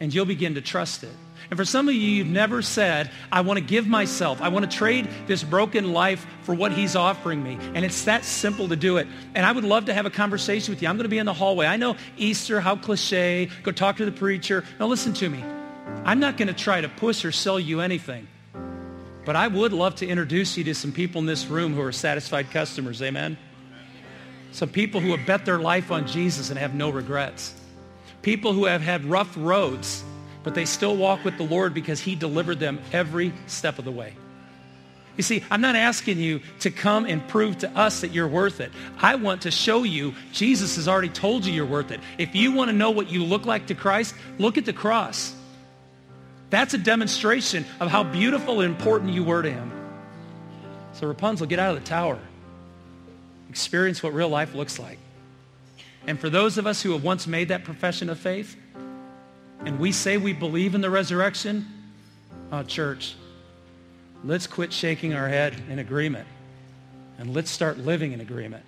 And 0.00 0.12
you'll 0.12 0.26
begin 0.26 0.54
to 0.54 0.60
trust 0.60 1.04
it. 1.04 1.12
And 1.50 1.56
for 1.56 1.64
some 1.64 1.88
of 1.88 1.94
you, 1.94 2.00
you've 2.00 2.26
never 2.26 2.60
said, 2.60 3.10
I 3.32 3.40
want 3.40 3.58
to 3.58 3.64
give 3.64 3.86
myself. 3.86 4.42
I 4.42 4.48
want 4.48 4.70
to 4.70 4.76
trade 4.76 5.08
this 5.26 5.42
broken 5.42 5.92
life 5.92 6.26
for 6.42 6.54
what 6.54 6.72
he's 6.72 6.94
offering 6.94 7.42
me. 7.42 7.56
And 7.74 7.84
it's 7.84 8.04
that 8.04 8.24
simple 8.24 8.68
to 8.68 8.76
do 8.76 8.98
it. 8.98 9.06
And 9.34 9.46
I 9.46 9.52
would 9.52 9.64
love 9.64 9.86
to 9.86 9.94
have 9.94 10.04
a 10.04 10.10
conversation 10.10 10.72
with 10.72 10.82
you. 10.82 10.88
I'm 10.88 10.96
going 10.96 11.04
to 11.04 11.08
be 11.08 11.18
in 11.18 11.26
the 11.26 11.32
hallway. 11.32 11.66
I 11.66 11.76
know 11.76 11.96
Easter, 12.18 12.60
how 12.60 12.76
cliche, 12.76 13.48
go 13.62 13.72
talk 13.72 13.96
to 13.96 14.04
the 14.04 14.12
preacher. 14.12 14.64
Now 14.78 14.88
listen 14.88 15.14
to 15.14 15.28
me. 15.28 15.42
I'm 16.04 16.20
not 16.20 16.36
going 16.36 16.48
to 16.48 16.54
try 16.54 16.80
to 16.80 16.88
push 16.88 17.24
or 17.24 17.32
sell 17.32 17.58
you 17.58 17.80
anything. 17.80 18.28
But 19.28 19.36
I 19.36 19.46
would 19.46 19.74
love 19.74 19.96
to 19.96 20.06
introduce 20.06 20.56
you 20.56 20.64
to 20.64 20.74
some 20.74 20.90
people 20.90 21.18
in 21.18 21.26
this 21.26 21.48
room 21.48 21.74
who 21.74 21.82
are 21.82 21.92
satisfied 21.92 22.50
customers. 22.50 23.02
Amen? 23.02 23.36
Some 24.52 24.70
people 24.70 25.02
who 25.02 25.14
have 25.14 25.26
bet 25.26 25.44
their 25.44 25.58
life 25.58 25.90
on 25.90 26.06
Jesus 26.06 26.48
and 26.48 26.58
have 26.58 26.74
no 26.74 26.88
regrets. 26.88 27.54
People 28.22 28.54
who 28.54 28.64
have 28.64 28.80
had 28.80 29.04
rough 29.04 29.30
roads, 29.36 30.02
but 30.44 30.54
they 30.54 30.64
still 30.64 30.96
walk 30.96 31.26
with 31.26 31.36
the 31.36 31.42
Lord 31.42 31.74
because 31.74 32.00
he 32.00 32.14
delivered 32.14 32.58
them 32.58 32.80
every 32.90 33.34
step 33.48 33.78
of 33.78 33.84
the 33.84 33.92
way. 33.92 34.14
You 35.18 35.22
see, 35.22 35.44
I'm 35.50 35.60
not 35.60 35.76
asking 35.76 36.16
you 36.20 36.40
to 36.60 36.70
come 36.70 37.04
and 37.04 37.28
prove 37.28 37.58
to 37.58 37.70
us 37.78 38.00
that 38.00 38.12
you're 38.12 38.28
worth 38.28 38.60
it. 38.60 38.72
I 38.96 39.16
want 39.16 39.42
to 39.42 39.50
show 39.50 39.82
you 39.82 40.14
Jesus 40.32 40.76
has 40.76 40.88
already 40.88 41.10
told 41.10 41.44
you 41.44 41.52
you're 41.52 41.66
worth 41.66 41.90
it. 41.90 42.00
If 42.16 42.34
you 42.34 42.52
want 42.52 42.70
to 42.70 42.74
know 42.74 42.92
what 42.92 43.10
you 43.10 43.22
look 43.24 43.44
like 43.44 43.66
to 43.66 43.74
Christ, 43.74 44.14
look 44.38 44.56
at 44.56 44.64
the 44.64 44.72
cross. 44.72 45.34
That's 46.50 46.74
a 46.74 46.78
demonstration 46.78 47.64
of 47.80 47.90
how 47.90 48.04
beautiful 48.04 48.60
and 48.60 48.70
important 48.70 49.12
you 49.12 49.24
were 49.24 49.42
to 49.42 49.50
him. 49.50 49.72
So 50.94 51.06
Rapunzel, 51.06 51.46
get 51.46 51.58
out 51.58 51.76
of 51.76 51.82
the 51.82 51.88
tower. 51.88 52.18
Experience 53.50 54.02
what 54.02 54.14
real 54.14 54.28
life 54.28 54.54
looks 54.54 54.78
like. 54.78 54.98
And 56.06 56.18
for 56.18 56.30
those 56.30 56.58
of 56.58 56.66
us 56.66 56.82
who 56.82 56.92
have 56.92 57.04
once 57.04 57.26
made 57.26 57.48
that 57.48 57.64
profession 57.64 58.08
of 58.08 58.18
faith, 58.18 58.56
and 59.64 59.78
we 59.78 59.92
say 59.92 60.16
we 60.16 60.32
believe 60.32 60.74
in 60.74 60.80
the 60.80 60.90
resurrection, 60.90 61.66
oh, 62.50 62.62
church, 62.62 63.14
let's 64.24 64.46
quit 64.46 64.72
shaking 64.72 65.14
our 65.14 65.28
head 65.28 65.54
in 65.68 65.78
agreement. 65.78 66.26
And 67.18 67.34
let's 67.34 67.50
start 67.50 67.78
living 67.78 68.12
in 68.12 68.20
agreement. 68.20 68.64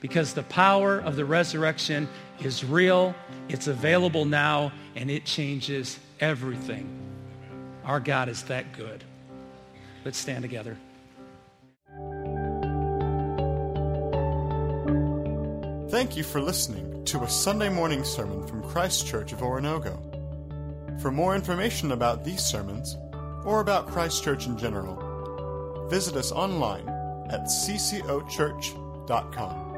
Because 0.00 0.32
the 0.32 0.42
power 0.42 0.98
of 0.98 1.16
the 1.16 1.26
resurrection 1.26 2.08
is 2.42 2.64
real, 2.64 3.14
it's 3.48 3.66
available 3.66 4.24
now, 4.24 4.72
and 4.96 5.10
it 5.10 5.26
changes 5.26 5.98
everything. 6.20 6.88
Our 7.84 8.00
God 8.00 8.28
is 8.28 8.42
that 8.44 8.72
good. 8.72 9.04
Let's 10.04 10.18
stand 10.18 10.42
together. 10.42 10.76
Thank 15.90 16.16
you 16.16 16.22
for 16.22 16.40
listening 16.40 17.04
to 17.06 17.24
a 17.24 17.28
Sunday 17.28 17.68
morning 17.68 18.04
sermon 18.04 18.46
from 18.46 18.62
Christ 18.62 19.04
Church 19.06 19.32
of 19.32 19.40
Oronogo. 19.40 19.98
For 21.02 21.10
more 21.10 21.34
information 21.34 21.90
about 21.92 22.24
these 22.24 22.44
sermons, 22.44 22.96
or 23.44 23.60
about 23.60 23.88
Christ 23.88 24.22
Church 24.22 24.46
in 24.46 24.56
general, 24.56 25.88
visit 25.88 26.16
us 26.16 26.30
online 26.30 26.88
at 27.30 27.44
ccochurch.com. 27.44 29.69